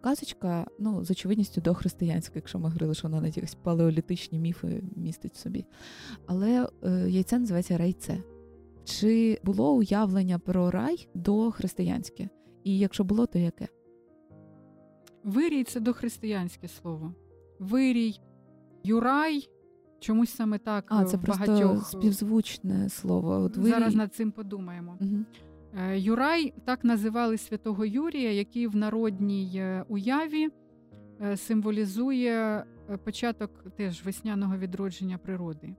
Казочка, 0.00 0.66
ну, 0.78 1.04
з 1.04 1.10
очевидністю 1.10 1.60
дохристиянська, 1.60 2.32
якщо 2.34 2.58
ми 2.58 2.64
говорили, 2.64 2.94
що 2.94 3.08
вона 3.08 3.20
навіть 3.20 3.36
якісь 3.36 3.54
палеолітичні 3.54 4.38
міфи 4.38 4.82
містить 4.96 5.34
в 5.34 5.36
собі. 5.36 5.66
Але 6.26 6.68
е, 6.82 6.90
яйце 7.08 7.38
називається 7.38 7.78
райце. 7.78 8.22
Чи 8.84 9.40
було 9.44 9.74
уявлення 9.74 10.38
про 10.38 10.70
рай 10.70 11.08
дохристиянське? 11.14 12.28
І 12.64 12.78
якщо 12.78 13.04
було, 13.04 13.26
то 13.26 13.38
яке? 13.38 13.68
Вирій 15.24 15.64
це 15.64 15.80
дохристиянське 15.80 16.68
слово. 16.68 17.14
Вирій, 17.58 18.20
Юрай. 18.84 19.48
Чомусь 20.00 20.30
саме 20.30 20.58
так 20.58 20.84
а, 20.88 21.04
це 21.04 21.16
багатьох... 21.16 21.72
просто 21.72 21.98
співзвучне 21.98 22.88
слово. 22.88 23.30
От 23.30 23.56
вирій... 23.56 23.70
Зараз 23.70 23.94
над 23.94 24.14
цим 24.14 24.32
подумаємо. 24.32 24.98
Угу. 25.00 25.24
Юрай 25.94 26.54
так 26.64 26.84
називали 26.84 27.38
святого 27.38 27.84
Юрія, 27.84 28.32
який 28.32 28.66
в 28.66 28.76
народній 28.76 29.52
е, 29.56 29.84
уяві 29.88 30.48
е, 31.20 31.36
символізує 31.36 32.64
початок 33.04 33.64
теж 33.76 34.04
весняного 34.04 34.56
відродження 34.56 35.18
природи. 35.18 35.74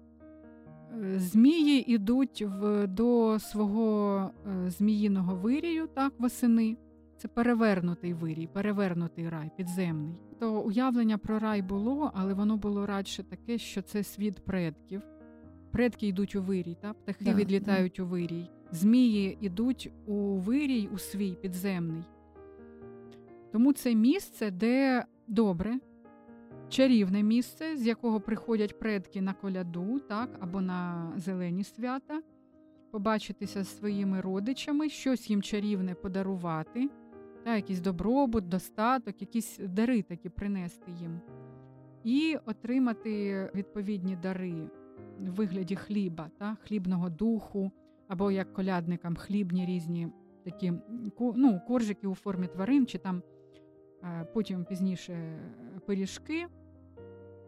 Змії 1.16 1.94
йдуть 1.94 2.42
в, 2.42 2.88
до 2.88 3.40
свого 3.40 4.32
зміїного 4.68 5.36
вирію 5.36 5.88
так, 5.88 6.14
восени. 6.20 6.78
Це 7.18 7.28
перевернутий 7.28 8.14
вирій, 8.14 8.48
перевернутий 8.48 9.30
рай, 9.30 9.52
підземний. 9.58 10.22
То 10.40 10.62
уявлення 10.62 11.18
про 11.18 11.40
рай 11.40 11.62
було, 11.62 12.12
але 12.14 12.34
воно 12.34 12.58
було 12.58 12.86
радше 12.86 13.24
таке, 13.24 13.58
що 13.58 13.82
це 13.82 14.04
світ 14.04 14.46
предків. 14.46 15.02
Предки 15.72 16.08
йдуть 16.08 16.36
у 16.36 16.44
вирій, 16.44 16.78
та? 16.82 16.94
птахи 16.94 17.26
да, 17.26 17.34
відлітають 17.34 17.94
да. 17.98 18.04
у 18.04 18.06
вирій. 18.06 18.50
Змії 18.72 19.38
йдуть 19.42 19.92
у 20.06 20.38
вирій 20.38 20.90
у 20.94 20.98
свій 20.98 21.36
підземний. 21.42 22.04
Тому 23.52 23.74
це 23.74 23.96
місце, 23.96 24.52
де 24.52 25.06
добре, 25.28 25.80
чарівне 26.70 27.24
місце, 27.24 27.78
з 27.78 27.88
якого 27.88 28.20
приходять 28.20 28.80
предки 28.80 29.22
на 29.22 29.34
коляду, 29.34 30.00
так, 30.00 30.30
або 30.40 30.62
на 30.62 31.12
зелені 31.18 31.64
свята, 31.64 32.22
побачитися 32.92 33.64
з 33.64 33.78
своїми 33.78 34.22
родичами, 34.22 34.90
щось 34.90 35.30
їм 35.30 35.42
чарівне 35.42 35.96
подарувати 35.96 36.90
та, 37.44 37.56
якийсь 37.56 37.80
добробут, 37.80 38.50
достаток, 38.50 39.22
якісь 39.22 39.60
дари 39.60 40.02
такі 40.02 40.30
принести 40.30 40.92
їм, 40.92 41.20
і 42.04 42.38
отримати 42.46 43.44
відповідні 43.56 44.16
дари 44.16 44.70
в 45.20 45.32
вигляді 45.32 45.76
хліба, 45.76 46.30
та, 46.38 46.58
хлібного 46.64 47.10
духу, 47.10 47.72
або 48.08 48.32
як 48.32 48.54
колядникам 48.54 49.16
хлібні 49.16 49.66
різні 49.66 50.08
такі 50.44 50.74
ну, 51.20 51.62
коржики 51.68 52.08
у 52.08 52.16
формі 52.16 52.48
тварин, 52.48 52.86
чи 52.86 52.98
там 52.98 53.24
е, 54.04 54.28
потім 54.34 54.66
пізніше 54.66 55.40
пиріжки, 55.86 56.48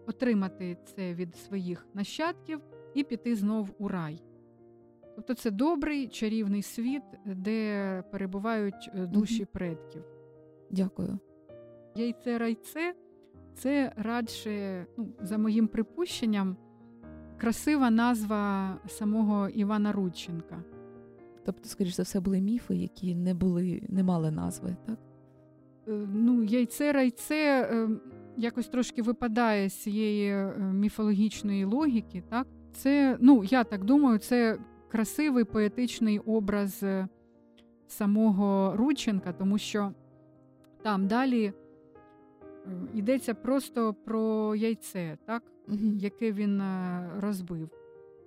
отримати 0.07 0.77
це 0.83 1.13
від 1.13 1.35
своїх 1.35 1.87
нащадків 1.93 2.61
і 2.93 3.03
піти 3.03 3.35
знов 3.35 3.75
у 3.77 3.87
рай. 3.87 4.21
Тобто 5.15 5.33
це 5.33 5.51
добрий 5.51 6.07
чарівний 6.07 6.61
світ, 6.61 7.03
де 7.25 8.03
перебувають 8.11 8.91
е, 8.95 9.05
душі 9.05 9.45
предків. 9.45 10.03
Дякую. 10.71 11.19
Яйце 11.95 12.37
райце 12.37 12.93
це 13.53 13.91
радше, 13.95 14.85
ну, 14.97 15.07
за 15.21 15.37
моїм 15.37 15.67
припущенням, 15.67 16.57
красива 17.37 17.89
назва 17.89 18.75
самого 18.87 19.49
Івана 19.49 19.91
Рудченка. 19.91 20.63
Тобто, 21.45 21.69
скоріш 21.69 21.93
за 21.93 22.03
все, 22.03 22.19
були 22.19 22.41
міфи, 22.41 22.75
які 22.75 23.15
не 23.15 23.33
були, 23.33 23.81
не 23.89 24.03
мали 24.03 24.31
назви, 24.31 24.75
так? 24.85 24.99
Е, 25.87 26.07
ну, 26.13 26.43
яйце 26.43 26.91
райце 26.91 27.69
е, 27.71 27.89
якось 28.37 28.67
трошки 28.67 29.01
випадає 29.01 29.69
з 29.69 29.73
цієї 29.73 30.47
міфологічної 30.57 31.65
логіки, 31.65 32.23
так? 32.29 32.47
Це, 32.73 33.17
ну, 33.21 33.43
я 33.43 33.63
так 33.63 33.83
думаю, 33.83 34.19
це 34.19 34.57
красивий 34.95 35.43
поетичний 35.43 36.19
образ 36.19 36.83
е, 36.83 37.07
самого 37.87 38.73
Рудченка, 38.77 39.33
тому 39.33 39.57
що 39.57 39.91
там 40.83 41.07
далі 41.07 41.45
е, 41.45 41.53
йдеться 42.93 43.33
просто 43.33 43.93
про 43.93 44.55
яйце, 44.55 45.17
так? 45.25 45.43
Угу. 45.67 45.77
яке 45.99 46.31
він 46.31 46.61
е, 46.61 47.09
розбив. 47.19 47.69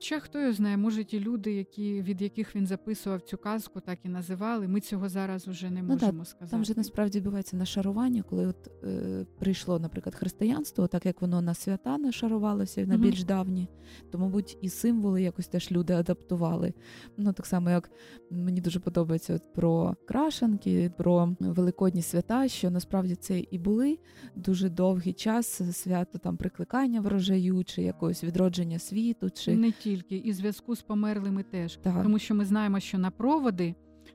Ще 0.01 0.21
хто 0.21 0.41
його 0.41 0.53
знає, 0.53 0.77
може 0.77 1.05
ті 1.05 1.21
люди, 1.21 1.53
які, 1.53 2.03
від 2.03 2.23
яких 2.23 2.57
він 2.57 2.67
записував 2.67 3.21
цю 3.21 3.39
казку, 3.39 3.81
так 3.81 3.99
і 4.05 4.09
називали. 4.09 4.69
Ми 4.69 4.81
цього 4.81 5.09
зараз 5.09 5.49
вже 5.49 5.71
не 5.71 5.83
Ну, 5.83 5.89
можемо 5.89 6.25
сказати. 6.25 6.51
Там 6.51 6.65
же 6.65 6.75
насправді 6.77 7.19
відбувається 7.19 7.57
нашарування, 7.57 8.23
коли 8.23 8.47
от 8.47 8.71
е, 8.85 9.27
прийшло, 9.39 9.79
наприклад, 9.79 10.15
християнство, 10.15 10.87
так 10.87 11.07
як 11.07 11.23
воно 11.23 11.41
на 11.43 11.55
свята 11.55 11.99
нашарувалося 11.99 12.87
на 12.87 12.97
більш 12.97 13.25
давні, 13.25 13.69
то, 14.11 14.19
мабуть, 14.19 14.59
і 14.63 14.69
символи 14.69 15.23
якось 15.23 15.49
теж 15.49 15.73
люди 15.73 15.93
адаптували. 15.93 16.75
Ну 17.17 17.33
так 17.33 17.47
само, 17.47 17.71
як 17.71 17.91
мені 18.31 18.61
дуже 18.61 18.81
подобається 18.81 19.35
от 19.35 19.53
про 19.53 19.97
крашанки, 20.09 20.91
про 20.99 21.37
великодні 21.41 22.03
свята, 22.03 22.49
що 22.49 22.71
насправді 22.71 23.15
це 23.15 23.45
і 23.51 23.59
були 23.59 23.99
дуже 24.37 24.69
довгий 24.69 25.13
час 25.13 25.77
свято 25.79 26.19
там 26.19 26.37
прикликання 26.37 27.01
врожаю, 27.01 27.65
чи 27.65 27.83
якогось 27.83 28.25
відродження 28.25 28.79
світу, 28.79 29.31
чи 29.31 29.57
Не 29.57 29.73
тільки, 29.89 30.17
і 30.17 30.33
зв'язку 30.33 30.77
з 30.77 30.83
померлими 30.83 31.43
теж. 31.43 31.77
Так. 31.77 32.03
Тому 32.03 32.19
що 32.19 32.35
ми 32.35 32.45
знаємо, 32.45 32.81
що 32.81 32.99
на 32.99 33.11
проводи, 33.11 33.75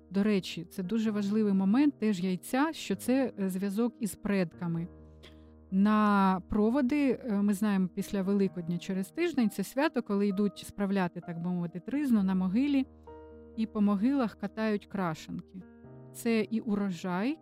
до 0.09 0.23
речі, 0.23 0.65
це 0.65 0.83
дуже 0.83 1.11
важливий 1.11 1.53
момент 1.53 1.99
теж 1.99 2.19
яйця, 2.19 2.69
що 2.73 2.95
це 2.95 3.33
е, 3.39 3.49
зв'язок 3.49 3.93
із 3.99 4.15
предками. 4.15 4.87
На 5.71 6.41
проводи 6.49 7.19
е, 7.23 7.41
ми 7.41 7.53
знаємо 7.53 7.89
після 7.95 8.21
Великодня 8.21 8.77
через 8.77 9.07
тиждень 9.07 9.49
це 9.49 9.63
свято, 9.63 10.03
коли 10.03 10.27
йдуть 10.27 10.57
справляти, 10.67 11.21
так 11.21 11.41
би 11.41 11.49
мовити, 11.49 11.79
тризну 11.79 12.23
на 12.23 12.35
могилі, 12.35 12.85
і 13.57 13.65
по 13.65 13.81
могилах 13.81 14.35
катають 14.35 14.85
крашенки. 14.85 15.61
Це 16.13 16.41
і 16.41 16.59
урожай, 16.59 17.39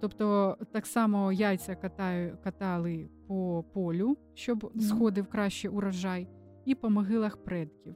тобто 0.00 0.56
так 0.72 0.86
само 0.86 1.32
яйця 1.32 1.74
катаю, 1.74 2.38
катали 2.44 3.08
по 3.26 3.64
полю, 3.72 4.16
щоб 4.34 4.72
сходив 4.80 5.26
краще 5.26 5.68
урожай, 5.68 6.28
і 6.70 6.74
по 6.74 6.90
могилах 6.90 7.36
предків. 7.36 7.94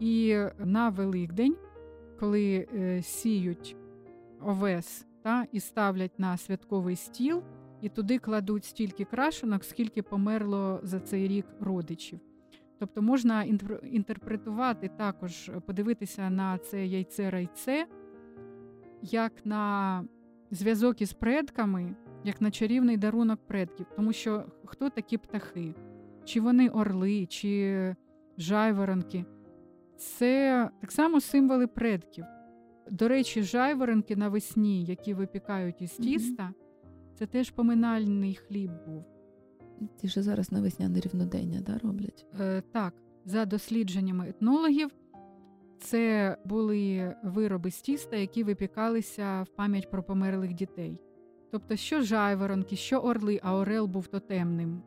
І 0.00 0.38
на 0.58 0.88
Великдень, 0.88 1.56
коли 2.20 2.66
е, 2.74 3.02
сіють 3.02 3.76
овес 4.40 5.06
та, 5.22 5.46
і 5.52 5.60
ставлять 5.60 6.18
на 6.18 6.36
святковий 6.36 6.96
стіл, 6.96 7.42
і 7.80 7.88
туди 7.88 8.18
кладуть 8.18 8.64
стільки 8.64 9.04
крашенок, 9.04 9.64
скільки 9.64 10.02
померло 10.02 10.80
за 10.82 11.00
цей 11.00 11.28
рік 11.28 11.46
родичів. 11.60 12.20
Тобто 12.78 13.02
можна 13.02 13.44
інтерпретувати 13.82 14.88
також, 14.88 15.50
подивитися 15.66 16.30
на 16.30 16.58
це 16.58 16.76
яйце-райце, 16.86 17.84
як 19.02 19.32
на 19.46 20.04
зв'язок 20.50 21.02
із 21.02 21.12
предками, 21.12 21.94
як 22.24 22.40
на 22.40 22.50
чарівний 22.50 22.96
дарунок 22.96 23.46
предків. 23.46 23.86
Тому 23.96 24.12
що 24.12 24.44
хто 24.64 24.90
такі 24.90 25.18
птахи? 25.18 25.74
Чи 26.24 26.40
вони 26.40 26.68
орли, 26.68 27.26
чи 27.26 27.96
жайворонки? 28.38 29.24
Це 29.96 30.70
так 30.80 30.92
само 30.92 31.20
символи 31.20 31.66
предків. 31.66 32.24
До 32.90 33.08
речі, 33.08 33.42
жайворонки 33.42 34.16
навесні, 34.16 34.84
які 34.84 35.14
випікають 35.14 35.82
із 35.82 35.92
тіста, 35.92 36.52
це 37.14 37.26
теж 37.26 37.50
поминальний 37.50 38.34
хліб 38.34 38.70
був. 38.86 39.04
ті, 39.96 40.08
що 40.08 40.22
зараз 40.22 40.52
на 40.52 40.60
весняне 40.60 41.00
рівнодення 41.00 41.60
да, 41.60 41.78
роблять. 41.78 42.26
Е, 42.40 42.62
так, 42.72 42.94
за 43.24 43.44
дослідженнями 43.44 44.28
етнологів, 44.28 44.90
це 45.78 46.36
були 46.44 47.14
вироби 47.24 47.70
з 47.70 47.80
тіста, 47.80 48.16
які 48.16 48.44
випікалися 48.44 49.42
в 49.42 49.48
пам'ять 49.56 49.90
про 49.90 50.02
померлих 50.02 50.52
дітей. 50.52 51.00
Тобто, 51.50 51.76
що 51.76 52.00
жайворонки, 52.00 52.76
що 52.76 52.98
орли, 52.98 53.40
а 53.42 53.56
орел 53.56 53.86
був 53.86 54.06
тотемним, 54.06 54.82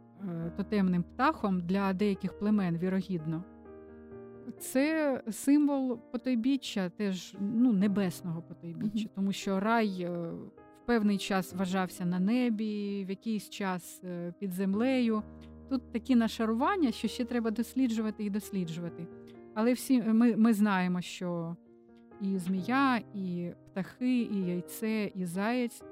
тотемним 0.58 1.04
птахом 1.04 1.62
для 1.62 1.94
деяких 1.94 2.40
племен, 2.40 2.78
вірогідно. 2.78 3.44
Це 4.60 5.22
символ 5.32 6.00
потойбіччя, 6.12 6.90
теж 6.90 7.36
ну, 7.40 7.74
небесного 7.74 8.42
потойбіччя, 8.42 9.10
тому 9.16 9.32
що 9.32 9.60
рай 9.60 10.02
е, 10.02 10.10
в 10.84 10.86
певний 10.86 11.18
час 11.18 11.54
вважався 11.54 12.06
на 12.06 12.20
небі, 12.20 13.06
в 13.06 13.10
якийсь 13.10 13.50
час 13.50 14.02
е, 14.04 14.34
під 14.40 14.52
землею. 14.52 15.24
Тут 15.70 15.92
такі 15.92 16.16
нашарування, 16.16 16.92
що 16.92 17.08
ще 17.08 17.26
треба 17.26 17.52
досліджувати 17.52 18.24
і 18.24 18.30
досліджувати. 18.30 19.08
Але 19.54 19.74
всі 19.74 20.02
ми, 20.02 20.36
ми 20.36 20.54
знаємо, 20.54 21.02
що 21.02 21.56
і 22.22 22.38
змія, 22.38 23.02
і 23.14 23.52
птахи, 23.66 24.22
і 24.22 24.46
яйце, 24.46 25.12
і 25.16 25.26
заєць 25.26 25.84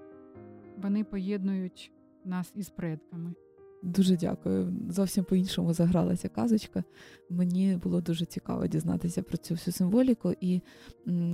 вони 0.78 1.04
поєднують 1.04 1.92
нас 2.26 2.52
із 2.56 2.70
предками. 2.70 3.34
Дуже 3.84 4.18
дякую. 4.18 4.74
Зовсім 4.90 5.24
по-іншому 5.24 5.74
загралася 5.74 6.30
казочка. 6.30 6.84
Мені 7.30 7.80
було 7.84 8.02
дуже 8.02 8.26
цікаво 8.26 8.68
дізнатися 8.68 9.24
про 9.24 9.38
цю 9.38 9.54
всю 9.54 9.74
символіку. 9.74 10.34
І 10.42 10.62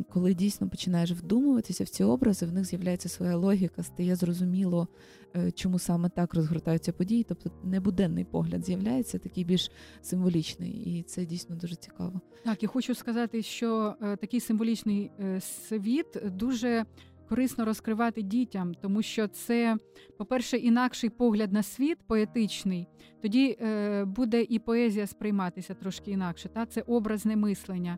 коли 0.09 0.33
дійсно 0.33 0.69
починаєш 0.69 1.12
вдумуватися 1.12 1.83
в 1.83 1.89
ці 1.89 2.03
образи, 2.03 2.45
в 2.45 2.53
них 2.53 2.65
з'являється 2.65 3.09
своя 3.09 3.35
логіка, 3.35 3.83
стає 3.83 4.15
зрозуміло, 4.15 4.88
е, 5.35 5.51
чому 5.51 5.79
саме 5.79 6.09
так 6.09 6.33
розгортаються 6.33 6.91
події. 6.91 7.23
Тобто 7.23 7.51
небуденний 7.63 8.23
погляд 8.23 8.65
з'являється, 8.65 9.19
такий 9.19 9.43
більш 9.43 9.71
символічний, 10.01 10.71
і 10.71 11.03
це 11.03 11.25
дійсно 11.25 11.55
дуже 11.55 11.75
цікаво. 11.75 12.21
Так, 12.45 12.63
і 12.63 12.67
хочу 12.67 12.95
сказати, 12.95 13.41
що 13.41 13.95
е, 14.01 14.15
такий 14.15 14.39
символічний 14.39 15.12
е, 15.19 15.41
світ 15.41 16.07
дуже 16.25 16.85
корисно 17.29 17.65
розкривати 17.65 18.21
дітям, 18.21 18.73
тому 18.73 19.01
що 19.01 19.27
це, 19.27 19.77
по-перше, 20.17 20.57
інакший 20.57 21.09
погляд 21.09 21.53
на 21.53 21.63
світ 21.63 21.97
поетичний. 22.07 22.87
Тоді 23.21 23.57
е, 23.61 24.05
буде 24.05 24.41
і 24.41 24.59
поезія 24.59 25.07
сприйматися 25.07 25.73
трошки 25.73 26.11
інакше. 26.11 26.49
Та? 26.49 26.65
Це 26.65 26.81
образне 26.81 27.35
мислення. 27.35 27.97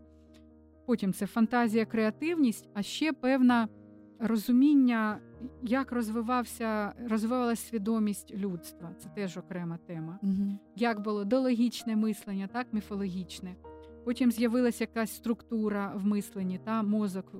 Потім 0.85 1.13
це 1.13 1.25
фантазія, 1.25 1.85
креативність, 1.85 2.69
а 2.73 2.83
ще 2.83 3.13
певне 3.13 3.67
розуміння, 4.19 5.19
як 5.63 5.91
розвивався, 5.91 6.93
розвивалася 7.09 7.69
свідомість 7.69 8.33
людства. 8.35 8.95
Це 8.99 9.09
теж 9.09 9.37
окрема 9.37 9.77
тема 9.87 10.19
Угу. 10.23 10.59
як 10.75 11.01
було 11.01 11.25
дологічне 11.25 11.95
мислення, 11.95 12.47
так 12.47 12.67
міфологічне. 12.71 13.55
Потім 14.05 14.31
з'явилася 14.31 14.83
якась 14.83 15.15
структура 15.15 15.93
в 15.95 16.05
мисленні, 16.05 16.59
та 16.63 16.83
мозок 16.83 17.31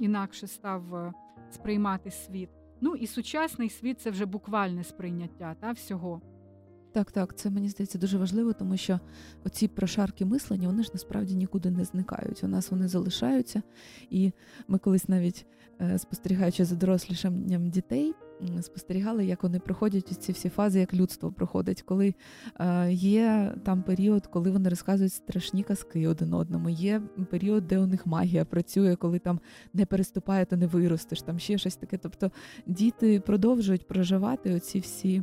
інакше 0.00 0.46
став 0.46 0.94
е, 0.94 1.12
сприймати 1.50 2.10
світ. 2.10 2.48
Ну 2.80 2.94
і 2.94 3.06
сучасний 3.06 3.70
світ 3.70 4.00
це 4.00 4.10
вже 4.10 4.26
буквальне 4.26 4.84
сприйняття 4.84 5.56
та 5.60 5.72
всього. 5.72 6.20
Так, 6.92 7.12
так, 7.12 7.36
це 7.36 7.50
мені 7.50 7.68
здається 7.68 7.98
дуже 7.98 8.18
важливо, 8.18 8.52
тому 8.52 8.76
що 8.76 9.00
оці 9.44 9.68
прошарки 9.68 10.24
мислення 10.24 10.68
вони 10.68 10.82
ж 10.82 10.90
насправді 10.92 11.34
нікуди 11.34 11.70
не 11.70 11.84
зникають. 11.84 12.44
У 12.44 12.48
нас 12.48 12.70
вони 12.70 12.88
залишаються. 12.88 13.62
І 14.10 14.32
ми 14.68 14.78
колись 14.78 15.08
навіть 15.08 15.46
е, 15.80 15.98
спостерігаючи 15.98 16.64
за 16.64 16.76
дорослішанням 16.76 17.70
дітей, 17.70 18.14
спостерігали, 18.60 19.26
як 19.26 19.42
вони 19.42 19.58
проходять 19.58 20.06
ці 20.06 20.32
всі 20.32 20.48
фази, 20.48 20.80
як 20.80 20.94
людство 20.94 21.32
проходить, 21.32 21.82
коли 21.82 22.14
е, 22.60 22.92
є 22.92 23.54
там 23.64 23.82
період, 23.82 24.26
коли 24.26 24.50
вони 24.50 24.68
розказують 24.68 25.12
страшні 25.12 25.62
казки 25.62 26.08
один 26.08 26.34
одному. 26.34 26.70
Є 26.70 27.02
період, 27.30 27.66
де 27.66 27.78
у 27.78 27.86
них 27.86 28.06
магія 28.06 28.44
працює, 28.44 28.96
коли 28.96 29.18
там 29.18 29.40
не 29.74 29.86
переступає, 29.86 30.44
то 30.44 30.56
не 30.56 30.66
виростеш, 30.66 31.22
там 31.22 31.38
ще 31.38 31.58
щось 31.58 31.76
таке. 31.76 31.98
Тобто 31.98 32.30
діти 32.66 33.20
продовжують 33.20 33.88
проживати 33.88 34.54
оці 34.54 34.80
всі 34.80 35.22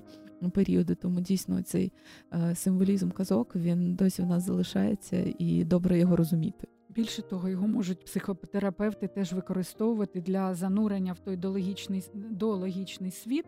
періоди. 0.54 0.96
Тому 0.96 1.22
дійсно 1.22 1.62
цей 1.62 1.92
е, 2.34 2.56
символізм 2.56 3.10
казок 3.10 3.56
він 3.56 3.96
досі 3.96 4.22
в 4.22 4.26
нас 4.26 4.44
залишається 4.44 5.34
і 5.40 5.64
добре 5.64 6.00
його 6.00 6.16
розуміти. 6.16 6.68
Більше 6.98 7.22
того, 7.22 7.50
його 7.50 7.68
можуть 7.68 8.06
психотерапевти 8.06 9.08
теж 9.08 9.34
використовувати 9.34 10.22
для 10.22 10.54
занурення 10.54 11.14
в 11.14 11.20
той 11.20 11.38
дологічний, 11.38 12.04
дологічний 12.14 13.12
світ 13.12 13.46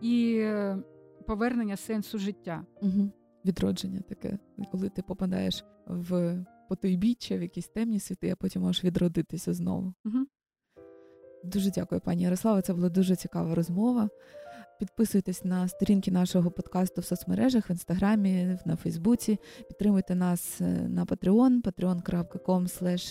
і 0.00 0.36
е, 0.40 0.78
повернення 1.26 1.76
сенсу 1.76 2.18
життя. 2.18 2.64
Угу. 2.82 3.10
Відродження 3.44 4.00
таке, 4.00 4.38
коли 4.72 4.88
ти 4.88 5.02
попадаєш 5.02 5.64
в 5.86 6.44
потойбіччя, 6.68 7.36
в 7.36 7.42
якісь 7.42 7.68
темні 7.68 8.00
світи, 8.00 8.30
а 8.30 8.36
потім 8.36 8.62
можеш 8.62 8.84
відродитися 8.84 9.52
знову. 9.52 9.94
Угу. 10.04 10.26
Дуже 11.44 11.70
дякую, 11.70 12.00
пані 12.00 12.22
Ярослава. 12.22 12.62
Це 12.62 12.74
була 12.74 12.88
дуже 12.88 13.16
цікава 13.16 13.54
розмова. 13.54 14.08
Підписуйтесь 14.80 15.44
на 15.44 15.68
сторінки 15.68 16.10
нашого 16.10 16.50
подкасту 16.50 17.00
в 17.00 17.04
соцмережах, 17.04 17.70
в 17.70 17.72
інстаграмі, 17.72 18.58
на 18.64 18.76
Фейсбуці. 18.76 19.38
Підтримуйте 19.68 20.14
нас 20.14 20.60
е, 20.60 20.64
на 20.88 21.04
Patreon, 21.04 21.62
patreon.com 21.62 22.66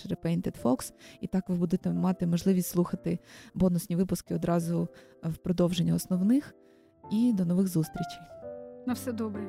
repaintedfox. 0.08 0.94
І 1.22 1.28
так 1.28 1.50
ви 1.50 1.56
будете 1.56 1.92
мати 1.92 2.28
можливість 2.28 2.70
слухати 2.70 3.20
бонусні 3.54 3.96
випуски 3.96 4.36
одразу 4.36 4.88
в 5.24 5.38
продовження 5.38 5.94
основних. 5.94 6.56
І 7.12 7.34
до 7.34 7.46
нових 7.46 7.68
зустрічей. 7.68 8.22
На 8.88 8.94
все 8.94 9.12
добре. 9.12 9.42